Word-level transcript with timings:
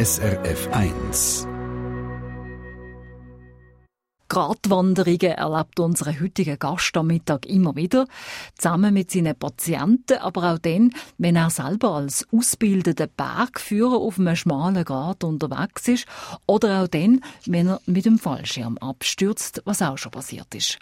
SRF 0.00 0.66
1. 0.72 1.49
Gratwanderungen 4.30 5.32
erlebt 5.32 5.80
unser 5.80 6.20
heutiger 6.20 6.56
Gast 6.56 6.96
am 6.96 7.08
Mittag 7.08 7.46
immer 7.46 7.74
wieder, 7.74 8.06
zusammen 8.56 8.94
mit 8.94 9.10
seinen 9.10 9.36
Patienten, 9.36 10.18
aber 10.18 10.52
auch 10.52 10.58
dann, 10.58 10.92
wenn 11.18 11.34
er 11.34 11.50
selber 11.50 11.96
als 11.96 12.28
ausgebildeter 12.32 13.08
Bergführer 13.08 13.96
auf 13.96 14.20
einem 14.20 14.36
schmalen 14.36 14.84
Grat 14.84 15.24
unterwegs 15.24 15.88
ist 15.88 16.06
oder 16.46 16.80
auch 16.80 16.86
dann, 16.86 17.22
wenn 17.46 17.70
er 17.70 17.80
mit 17.86 18.04
dem 18.04 18.20
Fallschirm 18.20 18.78
abstürzt, 18.78 19.62
was 19.64 19.82
auch 19.82 19.98
schon 19.98 20.12
passiert 20.12 20.54
ist. 20.54 20.78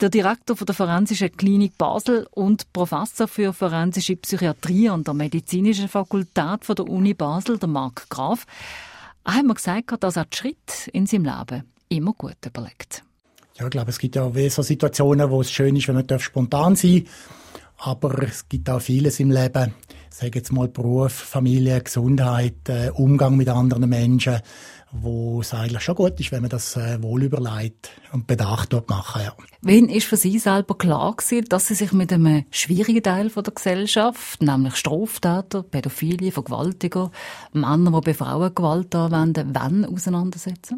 Der 0.00 0.08
Direktor 0.08 0.54
der 0.54 0.74
Forensischen 0.74 1.36
Klinik 1.36 1.76
Basel 1.76 2.28
und 2.30 2.72
Professor 2.72 3.26
für 3.26 3.52
forensische 3.52 4.14
Psychiatrie 4.14 4.88
an 4.88 5.02
der 5.02 5.14
Medizinischen 5.14 5.88
Fakultät 5.88 6.68
der 6.68 6.88
Uni 6.88 7.14
Basel, 7.14 7.58
der 7.58 7.68
Marc 7.68 8.08
Graf, 8.10 8.46
hat 9.24 9.44
mir 9.44 9.54
gesagt, 9.54 10.04
dass 10.04 10.16
er 10.16 10.26
Schritt 10.32 10.88
in 10.92 11.06
seinem 11.06 11.24
Leben 11.24 11.64
immer 11.96 12.12
gut 12.12 12.36
überlegt. 12.44 13.04
Ja, 13.58 13.66
ich 13.66 13.70
glaube, 13.70 13.90
es 13.90 13.98
gibt 13.98 14.16
ja 14.16 14.24
auch 14.24 14.34
so 14.48 14.62
Situationen, 14.62 15.30
wo 15.30 15.40
es 15.40 15.50
schön 15.50 15.76
ist, 15.76 15.88
wenn 15.88 15.94
man 15.94 16.18
spontan 16.18 16.74
sein 16.74 17.04
darf. 17.04 17.12
Aber 17.84 18.22
es 18.22 18.48
gibt 18.48 18.70
auch 18.70 18.80
vieles 18.80 19.18
im 19.18 19.30
Leben. 19.30 19.74
Sage 20.08 20.38
jetzt 20.38 20.52
mal 20.52 20.68
Beruf, 20.68 21.12
Familie, 21.12 21.80
Gesundheit, 21.80 22.68
äh, 22.68 22.90
Umgang 22.90 23.36
mit 23.36 23.48
anderen 23.48 23.88
Menschen, 23.88 24.40
wo 24.92 25.40
es 25.40 25.52
eigentlich 25.52 25.82
schon 25.82 25.96
gut 25.96 26.20
ist, 26.20 26.30
wenn 26.30 26.42
man 26.42 26.50
das 26.50 26.76
äh, 26.76 27.02
wohl 27.02 27.24
überlegt 27.24 27.90
und 28.12 28.26
bedacht 28.26 28.72
dort 28.72 28.88
machen. 28.88 29.22
Ja. 29.24 29.34
Wen 29.62 29.88
ist 29.88 30.06
für 30.06 30.16
Sie 30.16 30.38
selber 30.38 30.76
klar 30.76 31.16
gewesen, 31.16 31.46
dass 31.48 31.66
Sie 31.66 31.74
sich 31.74 31.92
mit 31.92 32.12
einem 32.12 32.44
schwierigen 32.50 33.02
Teil 33.02 33.30
von 33.30 33.42
der 33.42 33.54
Gesellschaft, 33.54 34.42
nämlich 34.42 34.76
Straftäter, 34.76 35.62
Pädophilie, 35.62 36.30
Vergewaltiger, 36.30 37.10
Männer, 37.52 37.90
die 37.90 38.04
bei 38.04 38.14
Frauen 38.14 38.54
Gewalt 38.54 38.94
anwenden, 38.94 39.50
wann 39.54 39.86
auseinandersetzen? 39.86 40.76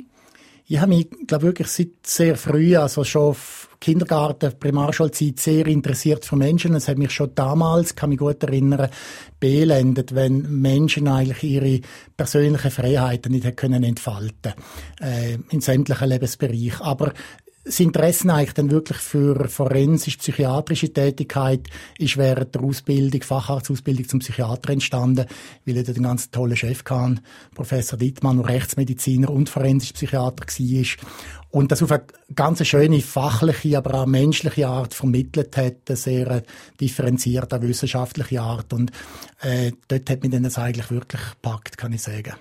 Ich 0.66 0.80
habe 0.80 0.95
mich, 0.95 1.09
glaube 1.26 1.45
wirklich 1.45 1.68
seit 1.68 2.07
sehr 2.07 2.37
früh, 2.37 2.74
also 2.74 3.04
schon 3.04 3.30
auf 3.30 3.68
Kindergarten, 3.80 4.59
Primarschulzeit, 4.59 5.38
sehr 5.38 5.66
interessiert 5.66 6.24
für 6.24 6.37
Menschen. 6.37 6.74
Es 6.74 6.88
hat 6.88 6.96
mich 6.96 7.10
schon 7.10 7.34
damals, 7.34 7.95
kann 7.95 8.09
mich 8.09 8.18
gut 8.18 8.43
erinnern, 8.43 8.88
beelendet, 9.38 10.15
wenn 10.15 10.62
Menschen 10.62 11.06
eigentlich 11.06 11.43
ihre 11.43 11.80
persönlichen 12.16 12.71
Freiheiten 12.71 13.32
nicht 13.32 13.56
können 13.59 13.84
entfalten 13.84 14.54
äh, 15.02 15.37
in 15.51 15.60
sämtlichen 15.60 16.09
Lebensbereichen. 16.09 16.80
Aber 16.80 17.12
das 17.65 17.80
Interesse 17.80 18.32
eigentlich 18.32 18.52
dann 18.52 18.70
wirklich 18.70 18.98
für 18.98 19.48
forensisch-psychiatrische 19.48 20.93
Tätigkeit 20.93 21.68
ist 21.98 22.18
während 22.18 22.54
der 22.54 22.62
Ausbildung, 22.62 23.23
Facharztausbildung 23.23 24.06
zum 24.06 24.21
Psychiater 24.21 24.71
entstanden, 24.71 25.26
weil 25.65 25.79
er 25.79 25.82
den 25.82 26.02
ganz 26.02 26.30
tollen 26.30 26.56
Chef 26.56 26.84
kann, 26.84 27.21
Professor 27.54 27.98
Dittmann, 27.98 28.37
der 28.37 28.48
Rechtsmediziner 28.48 29.30
und 29.30 29.48
forensisch 29.48 29.93
Psychiater 29.93 30.46
war. 30.46 31.06
Und 31.51 31.71
das 31.73 31.82
auf 31.82 31.93
eine 31.93 32.04
ganz 32.34 32.66
schöne 32.66 33.01
fachliche, 33.01 33.78
aber 33.78 34.02
auch 34.02 34.06
menschliche 34.06 34.68
Art 34.68 34.93
vermittelt 34.93 35.56
hat, 35.56 35.88
eine 35.88 35.96
sehr 35.96 36.43
differenzierte 36.80 37.62
wissenschaftliche 37.62 38.43
Art. 38.43 38.73
Und 38.73 38.90
äh, 39.40 39.73
dort 39.88 40.10
hat 40.10 40.23
mich 40.23 40.32
dann 40.32 40.43
das 40.43 40.59
eigentlich 40.59 40.90
wirklich 40.90 41.23
gepackt, 41.30 41.78
kann 41.78 41.93
ich 41.93 42.02
sagen. 42.02 42.34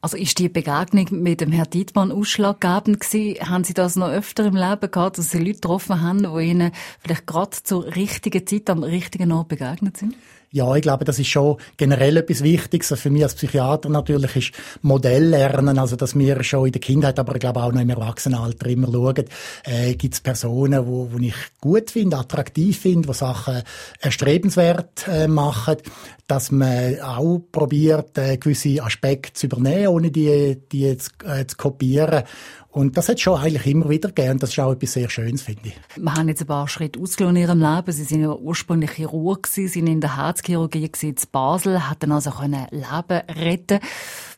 Also 0.00 0.16
ist 0.16 0.38
die 0.38 0.48
Begegnung 0.48 1.06
mit 1.22 1.40
dem 1.40 1.52
Herrn 1.52 1.70
Dietmann 1.70 2.12
ausschlaggebend 2.12 3.00
gewesen? 3.00 3.48
Haben 3.48 3.64
Sie 3.64 3.74
das 3.74 3.96
noch 3.96 4.08
öfter 4.08 4.46
im 4.46 4.56
Leben 4.56 4.90
gehabt, 4.90 5.18
dass 5.18 5.30
Sie 5.30 5.38
Leute 5.38 5.54
getroffen 5.54 6.00
haben, 6.00 6.22
die 6.22 6.44
Ihnen 6.44 6.72
vielleicht 7.00 7.26
gerade 7.26 7.50
zur 7.62 7.86
richtigen 7.94 8.46
Zeit 8.46 8.68
am 8.70 8.82
richtigen 8.82 9.32
Ort 9.32 9.48
begegnet 9.48 9.96
sind? 9.96 10.14
Ja, 10.54 10.76
ich 10.76 10.82
glaube, 10.82 11.06
das 11.06 11.18
ist 11.18 11.28
schon 11.28 11.56
generell 11.78 12.18
etwas 12.18 12.42
Wichtiges. 12.42 12.92
Also 12.92 13.00
für 13.00 13.10
mich 13.10 13.22
als 13.22 13.34
Psychiater 13.34 13.88
natürlich 13.88 14.36
ist 14.36 14.52
Modelllernen, 14.82 15.78
also 15.78 15.96
dass 15.96 16.14
wir 16.14 16.44
schon 16.44 16.66
in 16.66 16.72
der 16.72 16.80
Kindheit, 16.82 17.18
aber 17.18 17.34
ich 17.34 17.40
glaube 17.40 17.62
auch 17.62 17.72
noch 17.72 17.80
im 17.80 17.88
Erwachsenenalter 17.88 18.66
immer 18.66 18.92
schauen, 18.92 19.24
äh, 19.64 19.94
gibt 19.94 20.12
es 20.12 20.20
Personen, 20.20 20.86
wo, 20.86 21.08
wo 21.10 21.16
ich 21.18 21.34
gut 21.58 21.90
finde, 21.90 22.18
attraktiv 22.18 22.78
finde, 22.78 23.08
die 23.08 23.14
Sachen 23.14 23.62
erstrebenswert 24.00 25.08
äh, 25.08 25.26
machen, 25.26 25.78
dass 26.26 26.50
man 26.50 27.00
auch 27.00 27.40
probiert, 27.50 28.18
äh, 28.18 28.36
gewisse 28.36 28.82
Aspekte 28.82 29.32
zu 29.32 29.46
übernehmen, 29.46 29.88
ohne 29.88 30.10
die, 30.10 30.58
die 30.70 30.96
zu, 30.98 31.10
äh, 31.24 31.46
zu 31.46 31.56
kopieren. 31.56 32.24
Und 32.72 32.96
das 32.96 33.10
hat 33.10 33.20
schon 33.20 33.38
eigentlich 33.38 33.66
immer 33.66 33.90
wieder 33.90 34.08
gegeben. 34.08 34.38
Das 34.38 34.50
ist 34.50 34.58
auch 34.58 34.72
etwas 34.72 34.94
sehr 34.94 35.10
Schönes, 35.10 35.42
finde 35.42 35.68
ich. 35.68 35.74
Wir 35.96 36.14
haben 36.14 36.28
jetzt 36.28 36.40
ein 36.40 36.46
paar 36.46 36.66
Schritte 36.68 36.98
ausgelohnt 36.98 37.36
in 37.36 37.42
Ihrem 37.42 37.60
Leben. 37.60 37.92
Sie 37.92 38.04
sind 38.04 38.22
ja 38.22 38.34
ursprünglich 38.34 38.92
Chirurg 38.92 39.42
gewesen, 39.42 39.68
sind 39.68 39.86
in 39.88 40.00
der 40.00 40.16
Herzchirurgie 40.16 40.90
in 41.02 41.14
Basel, 41.30 41.88
hatten 41.90 42.10
also 42.12 42.30
können 42.30 42.66
Leben 42.70 43.20
retten. 43.28 43.78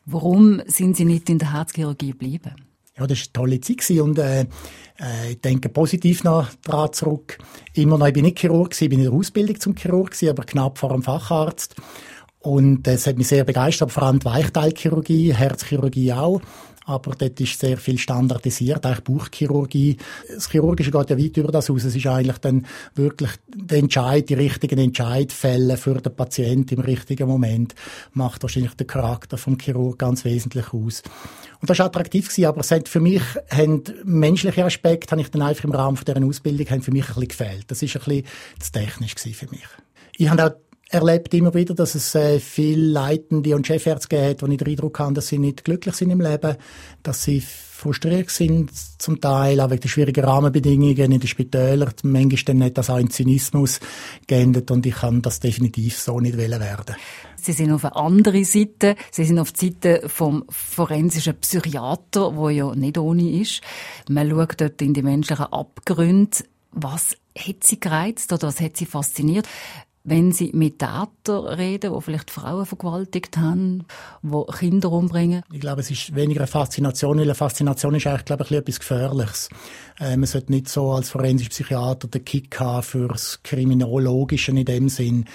Warum 0.05 0.61
sind 0.67 0.97
Sie 0.97 1.05
nicht 1.05 1.29
in 1.29 1.39
der 1.39 1.53
Herzchirurgie 1.53 2.11
geblieben? 2.11 2.55
Ja, 2.97 3.07
das 3.07 3.19
war 3.19 3.25
eine 3.25 3.33
tolle 3.33 3.61
Zeit 3.61 3.89
und 3.91 4.19
äh, 4.19 4.41
äh, 4.41 5.31
ich 5.31 5.41
denke 5.41 5.69
positiv 5.69 6.25
noch 6.25 6.47
daran 6.63 6.91
zurück. 6.91 7.37
Immer 7.73 7.97
noch, 7.97 8.07
ich 8.07 8.13
bin 8.13 8.25
nicht 8.25 8.39
Chirurg 8.39 8.71
gewesen, 8.71 8.83
ich 8.83 8.89
bin 8.89 8.99
in 8.99 9.05
der 9.05 9.13
Ausbildung 9.13 9.59
zum 9.61 9.75
Chirurg 9.75 10.11
gewesen, 10.11 10.29
aber 10.29 10.43
knapp 10.43 10.77
vor 10.77 10.91
einem 10.91 11.03
Facharzt. 11.03 11.75
Und 12.39 12.87
es 12.87 13.07
hat 13.07 13.17
mich 13.17 13.27
sehr 13.27 13.43
begeistert, 13.43 13.91
vor 13.91 14.03
allem 14.03 14.19
die 14.19 14.25
Weichteilchirurgie, 14.25 15.33
Herzchirurgie 15.33 16.13
auch 16.13 16.41
aber 16.85 17.15
dort 17.15 17.39
ist 17.41 17.59
sehr 17.59 17.77
viel 17.77 17.97
standardisiert, 17.97 18.85
eigentlich 18.85 19.03
Bauchchirurgie. 19.03 19.97
Das 20.33 20.49
Chirurgische 20.49 20.91
geht 20.91 21.09
ja 21.09 21.17
weit 21.17 21.37
über 21.37 21.51
das 21.51 21.69
aus. 21.69 21.83
Es 21.83 21.95
ist 21.95 22.05
eigentlich 22.05 22.37
dann 22.37 22.65
wirklich 22.93 23.31
der 23.47 23.79
Entscheid, 23.79 24.29
die 24.29 24.35
richtigen 24.35 24.77
Entscheidfälle 24.77 25.77
für 25.77 25.95
den 25.95 26.15
Patienten 26.15 26.75
im 26.75 26.81
richtigen 26.81 27.27
Moment 27.27 27.73
macht 28.13 28.43
wahrscheinlich 28.43 28.75
der 28.75 28.87
Charakter 28.87 29.37
vom 29.37 29.57
Chirurg 29.57 29.97
ganz 29.97 30.25
wesentlich 30.25 30.73
aus. 30.73 31.01
Und 31.59 31.69
das 31.69 31.79
war 31.79 31.87
attraktiv 31.87 32.27
gewesen, 32.27 32.45
aber 32.45 32.61
es 32.61 32.71
hat 32.71 32.87
für 32.87 32.99
mich 32.99 33.23
haben 33.49 33.83
menschliche 34.03 34.63
Aspekte, 34.63 35.11
habe 35.11 35.21
ich 35.21 35.31
dann 35.31 35.41
einfach 35.41 35.63
im 35.63 35.71
Rahmen 35.71 35.97
dieser 35.97 36.23
Ausbildung, 36.23 36.69
haben 36.69 36.81
für 36.81 36.91
mich 36.91 37.07
ein 37.09 37.15
bisschen 37.15 37.27
gefehlt. 37.29 37.65
Das 37.67 37.81
ist 37.81 37.95
ein 37.95 38.03
bisschen 38.03 38.25
zu 38.59 38.71
technisch 38.71 39.15
gewesen 39.15 39.33
für 39.33 39.49
mich. 39.49 39.65
Ich 40.17 40.29
habe 40.29 40.45
auch 40.45 40.51
erlebt 40.89 41.33
immer 41.33 41.53
wieder, 41.53 41.73
dass 41.73 41.95
es 41.95 42.13
äh, 42.15 42.39
viele 42.39 42.87
Leitende 42.87 43.55
und 43.55 43.65
Chefärzte 43.65 44.07
gibt, 44.07 44.41
wo 44.41 44.47
ich 44.47 44.57
den 44.57 44.67
Eindruck 44.67 44.99
habe, 44.99 45.13
dass 45.13 45.27
sie 45.27 45.39
nicht 45.39 45.63
glücklich 45.63 45.95
sind 45.95 46.11
im 46.11 46.21
Leben, 46.21 46.55
dass 47.03 47.23
sie 47.23 47.41
frustriert 47.41 48.29
sind 48.29 48.71
zum 48.99 49.19
Teil, 49.19 49.59
auch 49.59 49.69
wegen 49.69 49.81
der 49.81 49.89
schwierigen 49.89 50.23
Rahmenbedingungen 50.23 51.11
in 51.11 51.19
den 51.19 51.27
Spitälern. 51.27 51.93
Manchmal 52.03 52.43
dann 52.45 52.57
nicht 52.57 52.77
das 52.77 52.89
auch 52.89 52.97
in 52.97 53.09
Zynismus 53.09 53.79
geendet 54.27 54.71
und 54.71 54.85
ich 54.85 54.95
kann 54.95 55.21
das 55.21 55.39
definitiv 55.39 55.99
so 55.99 56.19
nicht 56.19 56.37
werden. 56.37 56.95
Sie 57.35 57.51
sind 57.51 57.71
auf 57.71 57.85
eine 57.85 57.95
andere 57.95 58.43
Seite. 58.43 58.95
Sie 59.11 59.23
sind 59.23 59.37
auf 59.37 59.51
die 59.51 59.67
Seite 59.67 60.07
vom 60.07 60.45
forensischen 60.49 61.35
Psychiater, 61.35 62.35
wo 62.35 62.49
ja 62.49 62.73
nicht 62.73 62.97
ohne 62.97 63.39
ist. 63.39 63.61
Man 64.09 64.29
schaut 64.29 64.61
dort 64.61 64.81
in 64.81 64.93
die 64.93 65.03
menschlichen 65.03 65.45
Abgründe. 65.45 66.37
Was 66.71 67.15
hat 67.37 67.63
sie 67.63 67.79
gereizt 67.79 68.33
oder 68.33 68.47
was 68.47 68.59
hat 68.61 68.77
sie 68.77 68.85
fasziniert? 68.85 69.47
Wenn 70.05 70.31
Sie 70.31 70.51
mit 70.53 70.79
Tätern 70.79 71.45
reden, 71.45 71.93
die 71.93 72.01
vielleicht 72.01 72.29
Frauen 72.29 72.65
vergewaltigt 72.65 73.37
haben, 73.37 73.85
die 74.21 74.43
Kinder 74.57 74.91
umbringen? 74.91 75.41
Ich 75.51 75.59
glaube, 75.59 75.81
es 75.81 75.89
ist 75.89 76.15
weniger 76.15 76.41
eine 76.41 76.47
Faszination, 76.47 77.17
weil 77.17 77.23
eine 77.23 77.35
Faszination 77.35 77.95
ist 77.95 78.05
eigentlich, 78.05 78.25
glaube 78.25 78.43
ich, 78.43 78.51
etwas 78.51 78.79
Gefährliches. 78.79 79.49
Äh, 79.99 80.15
man 80.15 80.27
sollte 80.27 80.51
nicht 80.51 80.69
so 80.69 80.91
als 80.91 81.09
forensischer 81.09 81.49
Psychiater 81.49 82.07
den 82.07 82.23
Kick 82.23 82.59
haben 82.59 82.83
fürs 82.83 83.41
Kriminologische 83.43 84.51
in 84.51 84.63
dem 84.63 84.89
Sinn. 84.89 85.25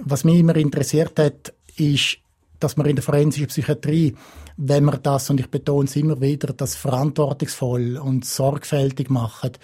Was 0.00 0.24
mich 0.24 0.40
immer 0.40 0.56
interessiert 0.56 1.18
hat, 1.18 1.54
ist, 1.76 2.18
dass 2.58 2.76
man 2.76 2.86
in 2.86 2.96
der 2.96 3.04
forensischen 3.04 3.46
Psychiatrie, 3.46 4.16
wenn 4.56 4.84
man 4.84 5.00
das, 5.00 5.30
und 5.30 5.38
ich 5.38 5.48
betone 5.48 5.84
es 5.86 5.94
immer 5.94 6.20
wieder, 6.20 6.52
das 6.52 6.74
verantwortungsvoll 6.74 7.96
und 7.98 8.24
sorgfältig 8.24 9.10
macht, 9.10 9.60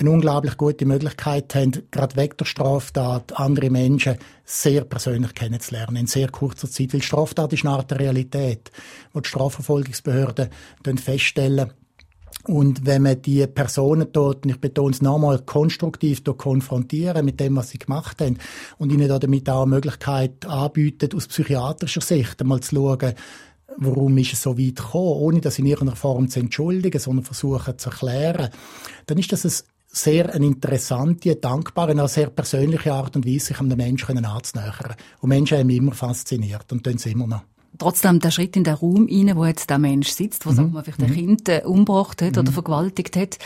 eine 0.00 0.10
unglaublich 0.10 0.56
gute 0.56 0.86
Möglichkeit 0.86 1.54
haben, 1.54 1.72
gerade 1.90 2.16
weg 2.16 2.38
der 2.38 2.46
Straftat 2.46 3.38
andere 3.38 3.70
Menschen 3.70 4.16
sehr 4.44 4.84
persönlich 4.84 5.34
kennenzulernen, 5.34 5.96
in 5.96 6.06
sehr 6.06 6.28
kurzer 6.28 6.70
Zeit. 6.70 6.94
Weil 6.94 7.02
Straftat 7.02 7.52
ist 7.52 7.64
eine 7.64 7.74
Art 7.74 7.90
der 7.90 8.00
Realität, 8.00 8.70
wo 9.12 9.20
die 9.20 9.28
Strafverfolgungsbehörden 9.28 10.48
feststellen, 10.96 11.72
und 12.44 12.86
wenn 12.86 13.02
man 13.02 13.20
die 13.20 13.46
Personen 13.46 14.08
dort, 14.12 14.44
und 14.44 14.50
ich 14.50 14.60
betone 14.60 14.92
es 14.92 15.02
nochmal, 15.02 15.40
konstruktiv 15.40 16.24
konfrontieren 16.24 17.24
mit 17.24 17.38
dem, 17.38 17.56
was 17.56 17.70
sie 17.70 17.78
gemacht 17.78 18.20
haben 18.22 18.38
und 18.78 18.90
ihnen 18.90 19.08
damit 19.08 19.50
auch 19.50 19.62
eine 19.62 19.74
Möglichkeit 19.74 20.46
anbieten, 20.46 21.10
aus 21.14 21.28
psychiatrischer 21.28 22.00
Sicht 22.00 22.40
einmal 22.40 22.60
zu 22.60 22.76
schauen, 22.76 23.12
warum 23.76 24.16
ist 24.16 24.32
es 24.32 24.42
so 24.42 24.58
weit 24.58 24.76
gekommen, 24.76 25.20
ohne 25.20 25.40
das 25.40 25.58
in 25.58 25.66
irgendeiner 25.66 25.96
Form 25.96 26.28
zu 26.28 26.40
entschuldigen, 26.40 26.98
sondern 26.98 27.24
versuchen 27.24 27.78
zu 27.78 27.90
erklären, 27.90 28.48
dann 29.06 29.18
ist 29.18 29.32
das 29.32 29.44
ein 29.44 29.64
sehr 29.90 30.32
eine 30.32 30.46
interessante, 30.46 31.36
dankbare, 31.36 31.90
eine 31.90 32.06
sehr 32.08 32.30
persönliche 32.30 32.92
Art 32.92 33.16
und 33.16 33.26
Weise, 33.26 33.46
sich 33.46 33.60
an 33.60 33.68
den 33.68 33.78
Menschen 33.78 34.24
anzunähern. 34.24 34.94
Und 35.20 35.28
Menschen 35.28 35.58
haben 35.58 35.66
mich 35.66 35.78
immer 35.78 35.92
fasziniert 35.92 36.70
und 36.72 36.84
tun 36.84 36.94
es 36.94 37.06
immer 37.06 37.26
noch. 37.26 37.42
Trotzdem 37.78 38.20
der 38.20 38.30
Schritt 38.30 38.56
in 38.56 38.64
den 38.64 38.74
Raum 38.74 39.08
rein, 39.10 39.36
wo 39.36 39.44
jetzt 39.44 39.70
der 39.70 39.78
Mensch 39.78 40.10
sitzt, 40.10 40.46
wo 40.46 40.50
mhm. 40.50 40.54
sagen 40.54 40.72
wir, 40.72 40.84
vielleicht 40.84 41.02
ein 41.02 41.10
mhm. 41.10 41.14
Kind 41.14 41.48
äh, 41.48 41.62
umgebracht 41.64 42.22
hat 42.22 42.32
mhm. 42.32 42.40
oder 42.40 42.52
vergewaltigt 42.52 43.16
hat, 43.16 43.38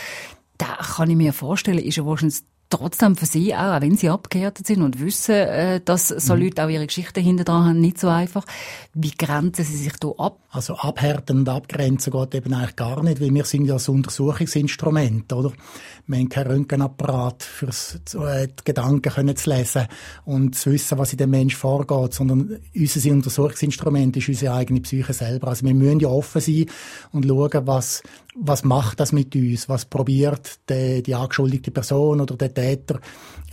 da 0.57 0.77
kann 0.77 1.09
ich 1.09 1.15
mir 1.15 1.33
vorstellen, 1.33 1.79
ist 1.79 1.97
ja 1.97 2.05
wahrscheinlich 2.05 2.41
trotzdem 2.69 3.15
für 3.15 3.25
Sie 3.25 3.55
auch, 3.55 3.75
auch 3.75 3.81
wenn 3.81 3.95
Sie 3.95 4.09
abgehärtet 4.09 4.67
sind 4.67 4.81
und 4.81 4.99
wissen, 4.99 5.35
äh, 5.35 5.81
dass 5.83 6.09
so 6.09 6.35
mhm. 6.35 6.43
Leute 6.43 6.65
auch 6.65 6.69
ihre 6.69 6.87
Geschichten 6.87 7.23
hinter 7.23 7.43
dran 7.43 7.65
haben, 7.65 7.81
nicht 7.81 7.99
so 7.99 8.07
einfach. 8.07 8.45
Wie 8.93 9.11
grenzen 9.11 9.65
Sie 9.65 9.77
sich 9.77 9.93
da 9.97 10.09
ab? 10.17 10.39
Also 10.49 10.75
abhärten 10.75 11.39
und 11.39 11.49
abgrenzen 11.49 12.11
geht 12.11 12.35
eben 12.35 12.53
eigentlich 12.53 12.75
gar 12.75 13.03
nicht, 13.03 13.21
weil 13.21 13.33
wir 13.33 13.45
sind 13.45 13.65
ja 13.65 13.75
ein 13.75 13.93
Untersuchungsinstrument, 13.93 15.31
oder? 15.33 15.51
Wir 16.07 16.19
haben 16.19 16.29
keinen 16.29 16.51
Röntgenapparat 16.51 17.43
fürs 17.43 17.99
äh, 18.13 18.47
die 18.47 18.63
Gedanken 18.63 19.11
können 19.11 19.35
zu 19.35 19.49
lesen 19.49 19.87
und 20.23 20.55
zu 20.55 20.71
wissen, 20.71 20.97
was 20.97 21.11
in 21.11 21.17
dem 21.17 21.31
Mensch 21.31 21.55
vorgeht, 21.55 22.13
sondern 22.13 22.59
unser 22.75 23.11
Untersuchungsinstrument 23.11 24.15
ist 24.17 24.29
unsere 24.29 24.53
eigene 24.55 24.81
Psyche 24.81 25.13
selber. 25.13 25.49
Also 25.49 25.65
wir 25.65 25.73
müssen 25.73 25.99
ja 25.99 26.09
offen 26.09 26.41
sein 26.41 26.65
und 27.11 27.25
schauen, 27.25 27.67
was 27.67 28.01
was 28.35 28.63
macht 28.63 28.99
das 28.99 29.13
mit 29.13 29.33
uns? 29.35 29.69
Was 29.69 29.85
probiert 29.85 30.59
die, 30.69 31.01
die 31.01 31.15
angeschuldigte 31.15 31.71
Person 31.71 32.19
oder 32.19 32.35
der 32.35 32.49
Täter 32.55 32.99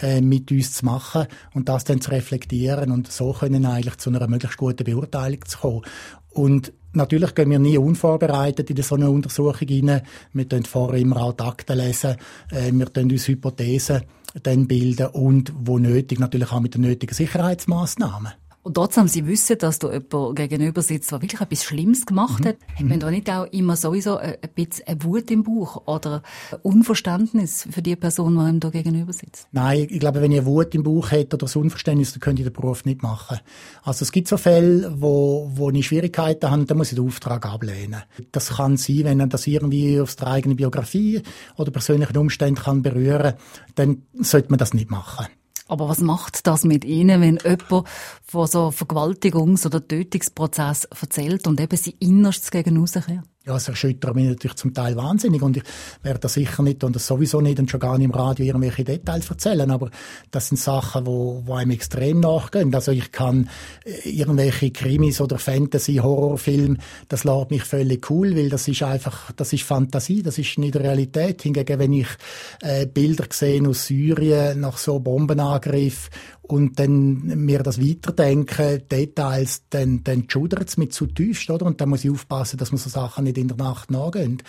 äh, 0.00 0.20
mit 0.20 0.50
uns 0.50 0.72
zu 0.72 0.86
machen 0.86 1.26
und 1.52 1.68
das 1.68 1.84
dann 1.84 2.00
zu 2.00 2.10
reflektieren 2.10 2.90
und 2.90 3.12
so 3.12 3.32
können 3.32 3.66
eigentlich 3.66 3.98
zu 3.98 4.08
einer 4.10 4.26
möglichst 4.26 4.56
guten 4.56 4.84
Beurteilung 4.84 5.44
zu 5.44 5.58
kommen. 5.58 5.82
Und 6.30 6.72
natürlich 6.92 7.34
gehen 7.34 7.50
wir 7.50 7.58
nie 7.58 7.76
unvorbereitet 7.76 8.70
in 8.70 8.82
so 8.82 8.94
eine 8.94 9.10
Untersuchung 9.10 9.68
rein. 9.68 10.02
Wir 10.32 10.48
tun 10.48 10.64
vorher 10.64 11.00
immer 11.00 11.22
auch 11.22 11.34
die 11.34 11.44
Akten 11.44 11.76
lesen, 11.76 12.16
äh, 12.50 12.72
wir 12.72 12.90
tun 12.90 13.10
uns 13.10 13.28
Hypothesen 13.28 14.02
dann 14.42 14.66
bilden 14.66 15.08
und 15.08 15.52
wo 15.54 15.78
nötig 15.78 16.18
natürlich 16.18 16.52
auch 16.52 16.60
mit 16.60 16.74
den 16.74 16.82
nötigen 16.82 17.14
Sicherheitsmaßnahmen. 17.14 18.32
Und 18.64 18.74
trotzdem, 18.74 19.08
Sie 19.08 19.26
wissen, 19.26 19.58
dass 19.58 19.80
da 19.80 19.92
jemand 19.92 20.36
gegenüber 20.36 20.82
sitzt, 20.82 21.10
der 21.10 21.20
wirklich 21.20 21.40
etwas 21.40 21.64
Schlimmes 21.64 22.06
gemacht 22.06 22.44
mhm. 22.44 22.48
hat. 22.48 22.56
Hat 22.76 22.86
man 22.86 23.00
da 23.00 23.10
nicht 23.10 23.28
auch 23.28 23.46
immer 23.46 23.74
sowieso 23.74 24.18
ein, 24.18 24.36
bisschen 24.54 24.86
eine 24.86 25.02
Wut 25.02 25.30
im 25.32 25.42
Bauch 25.42 25.88
oder 25.88 26.22
Unverständnis 26.62 27.66
für 27.68 27.82
die 27.82 27.96
Person, 27.96 28.34
die 28.34 28.40
einem 28.40 28.60
da 28.60 28.70
gegenüber 28.70 29.12
sitzt? 29.12 29.48
Nein, 29.50 29.88
ich 29.90 29.98
glaube, 29.98 30.20
wenn 30.20 30.30
ihr 30.30 30.46
Wut 30.46 30.74
im 30.76 30.84
Bauch 30.84 31.10
hätte 31.10 31.34
oder 31.34 31.46
das 31.46 31.56
Unverständnis, 31.56 32.12
dann 32.12 32.20
könnt 32.20 32.38
ihr 32.38 32.44
den 32.44 32.52
Beruf 32.52 32.84
nicht 32.84 33.02
machen. 33.02 33.40
Also 33.82 34.04
es 34.04 34.12
gibt 34.12 34.28
so 34.28 34.36
Fälle, 34.36 34.94
wo, 34.96 35.50
wo 35.52 35.70
ich 35.70 35.86
Schwierigkeiten 35.86 36.48
habe, 36.48 36.64
dann 36.64 36.78
muss 36.78 36.92
ich 36.92 36.96
den 36.96 37.06
Auftrag 37.06 37.44
ablehnen. 37.46 38.02
Das 38.30 38.50
kann 38.50 38.76
sein, 38.76 39.04
wenn 39.04 39.28
das 39.28 39.46
irgendwie 39.48 40.00
aus 40.00 40.14
der 40.14 40.28
eigenen 40.28 40.56
Biografie 40.56 41.22
oder 41.56 41.72
persönlichen 41.72 42.16
Umständen 42.16 42.60
kann 42.62 42.82
berühren, 42.82 43.34
dann 43.74 44.02
sollte 44.20 44.50
man 44.50 44.58
das 44.58 44.72
nicht 44.72 44.90
machen. 44.90 45.26
Aber 45.72 45.88
was 45.88 46.00
macht 46.00 46.46
das 46.46 46.64
mit 46.64 46.84
Ihnen, 46.84 47.22
wenn 47.22 47.38
jemand 47.42 47.88
von 48.26 48.46
so 48.46 48.68
Vergewaltigungs- 48.68 49.64
oder 49.64 49.88
Tötungsprozess 49.88 50.84
erzählt 50.84 51.46
und 51.46 51.58
eben 51.62 51.78
sein 51.78 51.94
Innerstes 51.98 52.50
gegen 52.50 52.76
rauskehrt? 52.76 53.31
Ja, 53.44 53.56
es 53.56 53.68
erschüttert 53.68 54.14
mich 54.14 54.28
natürlich 54.28 54.56
zum 54.56 54.72
Teil 54.72 54.96
wahnsinnig 54.96 55.42
und 55.42 55.56
ich 55.56 55.64
werde 56.02 56.20
da 56.20 56.28
sicher 56.28 56.62
nicht 56.62 56.84
und 56.84 56.94
das 56.94 57.06
sowieso 57.06 57.40
nicht 57.40 57.58
und 57.58 57.70
schon 57.70 57.80
gar 57.80 57.98
nicht 57.98 58.04
im 58.04 58.12
Radio 58.12 58.46
irgendwelche 58.46 58.84
Details 58.84 59.28
erzählen, 59.28 59.70
aber 59.70 59.90
das 60.30 60.48
sind 60.48 60.58
Sachen, 60.58 61.06
wo, 61.06 61.42
wo 61.44 61.54
einem 61.54 61.72
extrem 61.72 62.20
nachgehen. 62.20 62.72
Also 62.74 62.92
ich 62.92 63.10
kann 63.10 63.48
äh, 63.84 64.08
irgendwelche 64.08 64.70
Krimis 64.70 65.20
oder 65.20 65.38
Fantasy, 65.38 65.96
Horrorfilme, 65.96 66.76
das 67.08 67.24
lässt 67.24 67.50
mich 67.50 67.64
völlig 67.64 68.08
cool, 68.10 68.36
weil 68.36 68.48
das 68.48 68.68
ist 68.68 68.82
einfach, 68.82 69.32
das 69.32 69.52
ist 69.52 69.64
Fantasie, 69.64 70.22
das 70.22 70.38
ist 70.38 70.58
nicht 70.58 70.76
Realität. 70.76 71.42
Hingegen, 71.42 71.78
wenn 71.78 71.92
ich 71.92 72.08
äh, 72.60 72.86
Bilder 72.86 73.26
sehe 73.30 73.66
aus 73.68 73.86
Syrien 73.86 74.60
nach 74.60 74.78
so 74.78 75.00
Bombenangriff 75.00 76.10
und 76.42 76.78
dann 76.78 77.44
mir 77.44 77.62
das 77.62 77.80
weiterdenken, 77.80 78.82
Details, 78.88 79.62
dann, 79.70 80.04
dann 80.04 80.28
schudert 80.28 80.68
es 80.68 80.76
mit 80.76 80.92
zu 80.92 81.06
tief, 81.06 81.48
oder? 81.48 81.66
Und 81.66 81.80
dann 81.80 81.88
muss 81.88 82.04
ich 82.04 82.10
aufpassen, 82.10 82.58
dass 82.58 82.72
man 82.72 82.78
so 82.78 82.90
Sachen 82.90 83.24
nicht 83.24 83.31
in 83.38 83.48
der 83.48 83.56
Nacht 83.56 83.90
nachgehen. 83.90 84.42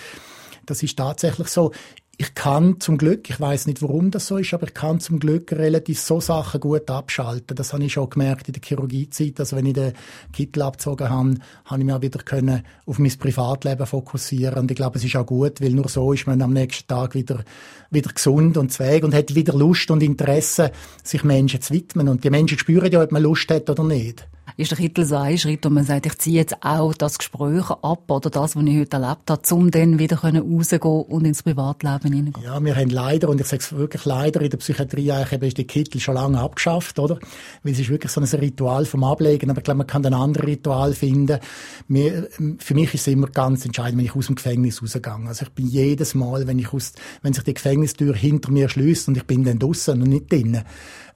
Das 0.66 0.82
ist 0.82 0.98
tatsächlich 0.98 1.50
so 1.50 1.72
ich 2.18 2.36
kann 2.36 2.80
zum 2.80 3.00
Glück, 3.00 3.28
ich 3.30 3.40
weiß 3.40 3.66
nicht, 3.66 3.82
warum 3.82 4.12
das 4.12 4.28
so 4.28 4.38
ist, 4.38 4.54
aber 4.54 4.68
ich 4.68 4.76
kann 4.76 5.00
zum 5.00 5.20
Glück 5.20 5.52
relativ 5.52 6.00
so 6.00 6.20
Sachen 6.22 6.62
gut 6.62 6.90
abschalten. 6.90 7.56
Das 7.56 7.74
habe 7.74 7.84
ich 7.84 7.94
schon 7.94 8.10
gemerkt 8.10 8.48
in 8.48 8.54
der 8.54 8.62
Chirurgiezeit. 8.64 9.40
Also 9.40 9.56
wenn 9.56 9.66
ich 9.66 9.74
den 9.74 9.94
Kittel 10.32 10.62
abgezogen 10.62 11.10
habe, 11.10 11.36
habe 11.66 11.80
ich 11.80 11.86
mich 11.86 11.96
auch 11.96 12.02
wieder 12.02 12.20
können 12.20 12.64
auf 12.86 13.00
mein 13.00 13.18
Privatleben 13.18 13.88
fokussieren. 13.88 14.60
Und 14.60 14.72
ich 14.72 14.78
glaube, 14.78 15.00
es 15.00 15.04
ist 15.04 15.16
auch 15.16 15.26
gut, 15.26 15.60
weil 15.60 15.72
nur 15.72 15.90
so 15.90 16.14
ist 16.14 16.28
man 16.28 16.42
am 16.44 16.54
nächsten 16.54 16.88
Tag 16.88 17.16
wieder, 17.16 17.44
wieder 17.90 18.12
gesund 18.14 18.58
und 18.58 18.72
zweig 18.72 19.04
und 19.04 19.16
hat 19.16 19.34
wieder 19.34 19.54
Lust 19.54 19.90
und 19.90 20.04
Interesse, 20.04 20.72
sich 21.04 21.24
Menschen 21.24 21.62
zu 21.62 21.74
widmen. 21.74 22.08
Und 22.08 22.24
die 22.24 22.30
Menschen 22.30 22.60
spüren 22.60 22.92
ja, 22.92 23.02
ob 23.02 23.12
man 23.12 23.24
Lust 23.24 23.50
hat 23.50 23.70
oder 23.72 23.84
nicht 23.84 24.28
ist 24.58 24.72
der 24.72 24.78
Kittel 24.78 25.06
so 25.06 25.16
ein 25.16 25.38
Schritt, 25.38 25.66
wo 25.66 25.70
man 25.70 25.84
sagt, 25.84 26.06
ich 26.06 26.18
ziehe 26.18 26.38
jetzt 26.38 26.56
auch 26.62 26.94
das 26.94 27.18
Gespräch 27.18 27.70
ab 27.70 28.10
oder 28.10 28.30
das, 28.30 28.56
was 28.56 28.64
ich 28.64 28.80
heute 28.80 28.98
erlebt 28.98 29.30
habe, 29.30 29.56
um 29.56 29.72
dann 29.72 30.00
wieder 30.00 30.18
rauszugehen 30.18 31.04
und 31.04 31.26
ins 31.26 31.44
Privatleben 31.44 32.14
hineingehen? 32.14 32.44
Ja, 32.44 32.64
wir 32.64 32.76
haben 32.76 32.90
leider, 32.90 33.30
und 33.30 33.42
ich 33.42 33.48
sage 33.48 33.64
es 33.64 33.74
wirklich 33.74 34.06
leider, 34.06 34.42
in 34.42 34.50
der 34.50 34.58
Psychiatrie 34.58 35.12
eigentlich 35.12 35.50
ist 35.50 35.58
der 35.58 35.66
Kittel 35.66 36.00
schon 36.00 36.16
lange 36.16 36.40
abgeschafft, 36.40 37.00
oder? 37.00 37.18
Weil 37.64 37.74
es 37.74 37.80
ist 37.80 37.90
wirklich 37.90 38.12
so 38.12 38.22
ein 38.22 38.28
Ritual 38.28 38.86
vom 38.86 39.04
Ablegen, 39.04 39.50
aber 39.50 39.60
ich 39.60 39.64
glaube, 39.64 39.80
man 39.80 39.88
kann 39.88 40.06
ein 40.06 40.14
anderes 40.14 40.48
Ritual 40.48 40.94
finden. 40.94 41.40
Mir, 41.88 42.28
für 42.60 42.74
mich 42.74 42.94
ist 42.94 43.02
es 43.02 43.08
immer 43.08 43.28
ganz 43.28 43.66
entscheidend, 43.66 43.98
wenn 43.98 44.06
ich 44.06 44.16
aus 44.16 44.28
dem 44.28 44.36
Gefängnis 44.36 44.82
rausgehe. 44.82 45.04
Also 45.28 45.46
ich 45.46 45.52
bin 45.52 45.68
jedes 45.68 46.16
Mal, 46.16 46.48
wenn 46.48 46.60
ich 46.60 46.74
aus, 46.74 46.94
wenn 47.22 47.34
sich 47.34 47.44
die 47.44 47.54
Gefängnistür 47.54 48.16
hinter 48.16 48.52
mir 48.52 48.70
schließt 48.70 49.08
und 49.08 49.18
ich 49.18 49.26
bin 49.26 49.44
dann 49.44 49.60
draußen 49.60 50.00
und 50.02 50.10
nicht 50.10 50.32
drinnen, 50.32 50.64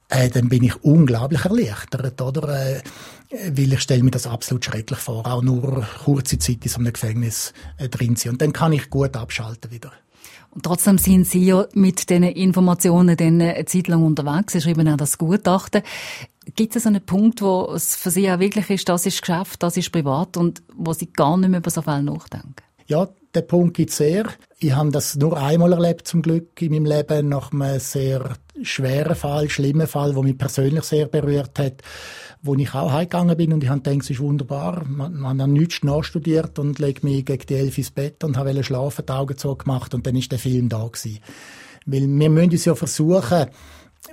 äh, 0.08 0.28
dann 0.30 0.48
bin 0.48 0.64
ich 0.64 0.82
unglaublich 0.82 1.44
erleichtert, 1.44 2.20
oder? 2.20 2.76
Äh, 2.76 2.80
weil 3.30 3.72
ich 3.72 3.80
stelle 3.80 4.02
mir 4.02 4.10
das 4.10 4.26
absolut 4.26 4.64
schrecklich 4.64 4.98
vor, 4.98 5.26
auch 5.26 5.42
nur 5.42 5.86
kurze 6.04 6.38
Zeit 6.38 6.64
in 6.64 6.70
so 6.70 6.78
einem 6.78 6.92
Gefängnis 6.92 7.52
äh, 7.76 7.88
drin 7.88 8.16
sein. 8.16 8.32
Und 8.32 8.42
dann 8.42 8.52
kann 8.52 8.72
ich 8.72 8.90
gut 8.90 9.16
abschalten 9.16 9.70
wieder. 9.70 9.92
Und 10.50 10.64
trotzdem 10.64 10.98
sind 10.98 11.26
Sie 11.26 11.44
ja 11.44 11.66
mit 11.74 12.08
diesen 12.08 12.24
Informationen 12.24 13.16
dann 13.16 13.40
eine 13.40 13.64
Zeit 13.66 13.88
lang 13.88 14.02
unterwegs. 14.02 14.54
Sie 14.54 14.60
schreiben 14.60 14.88
auch 14.88 14.96
das 14.96 15.18
Gutachten. 15.18 15.82
Gibt 16.56 16.74
es 16.74 16.86
einen 16.86 17.04
Punkt, 17.04 17.42
wo 17.42 17.70
es 17.74 17.94
für 17.94 18.10
Sie 18.10 18.30
auch 18.30 18.38
wirklich 18.38 18.70
ist, 18.70 18.88
das 18.88 19.04
ist 19.04 19.20
Geschäft, 19.20 19.62
das 19.62 19.76
ist 19.76 19.92
privat 19.92 20.38
und 20.38 20.62
wo 20.74 20.94
Sie 20.94 21.12
gar 21.12 21.36
nicht 21.36 21.50
mehr 21.50 21.60
über 21.60 21.70
so 21.70 21.82
viel 21.82 22.02
nachdenken? 22.02 22.54
Ja, 22.86 23.06
der 23.34 23.42
Punkt 23.42 23.76
gibt 23.76 23.90
es 23.90 23.98
sehr. 23.98 24.24
Ich 24.58 24.72
habe 24.72 24.90
das 24.90 25.14
nur 25.16 25.36
einmal 25.36 25.72
erlebt, 25.74 26.08
zum 26.08 26.22
Glück, 26.22 26.60
in 26.62 26.72
meinem 26.72 26.86
Leben, 26.86 27.28
nach 27.28 27.52
einem 27.52 27.78
sehr 27.78 28.36
schweren 28.62 29.14
Fall, 29.14 29.50
schlimmen 29.50 29.86
Fall, 29.86 30.14
der 30.14 30.22
mich 30.22 30.38
persönlich 30.38 30.84
sehr 30.84 31.06
berührt 31.06 31.58
hat, 31.58 31.82
wo 32.42 32.54
ich 32.54 32.74
auch 32.74 32.92
heimgegangen 32.92 33.36
bin 33.36 33.52
und 33.52 33.62
ich 33.64 33.70
habe 33.70 33.80
gedacht, 33.80 34.02
es 34.02 34.10
ist 34.10 34.20
wunderbar. 34.20 34.84
Man, 34.86 35.18
man 35.18 35.42
hat 35.42 35.48
nichts 35.48 35.82
nachstudiert 35.82 36.58
und 36.58 36.78
legt 36.78 37.04
mich 37.04 37.24
gegen 37.24 37.46
die 37.46 37.54
Elf 37.54 37.78
ins 37.78 37.90
Bett 37.90 38.22
und 38.24 38.36
habe 38.36 38.62
schlafen, 38.62 39.04
die 39.06 39.12
Augen 39.12 39.36
zugemacht 39.36 39.94
und 39.94 40.06
dann 40.06 40.16
ist 40.16 40.30
der 40.30 40.38
Film 40.38 40.68
da 40.68 40.86
gewesen. 40.86 41.18
Weil 41.86 42.06
wir 42.06 42.30
müssen 42.30 42.50
uns 42.50 42.64
ja 42.64 42.74
versuchen, 42.74 43.46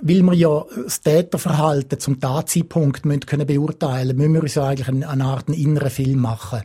weil 0.00 0.22
wir 0.22 0.34
ja 0.34 0.64
das 0.84 1.00
Täterverhalten 1.00 2.00
zum 2.00 2.20
Tatzeitpunkt 2.20 3.06
müssen 3.06 3.20
können 3.20 3.46
beurteilen 3.46 4.16
müssen 4.16 4.34
wir 4.34 4.42
uns 4.42 4.54
ja 4.54 4.66
eigentlich 4.66 4.88
eine, 4.88 5.08
eine 5.08 5.24
Art 5.24 5.48
inneren 5.48 5.90
Film 5.90 6.20
machen 6.20 6.62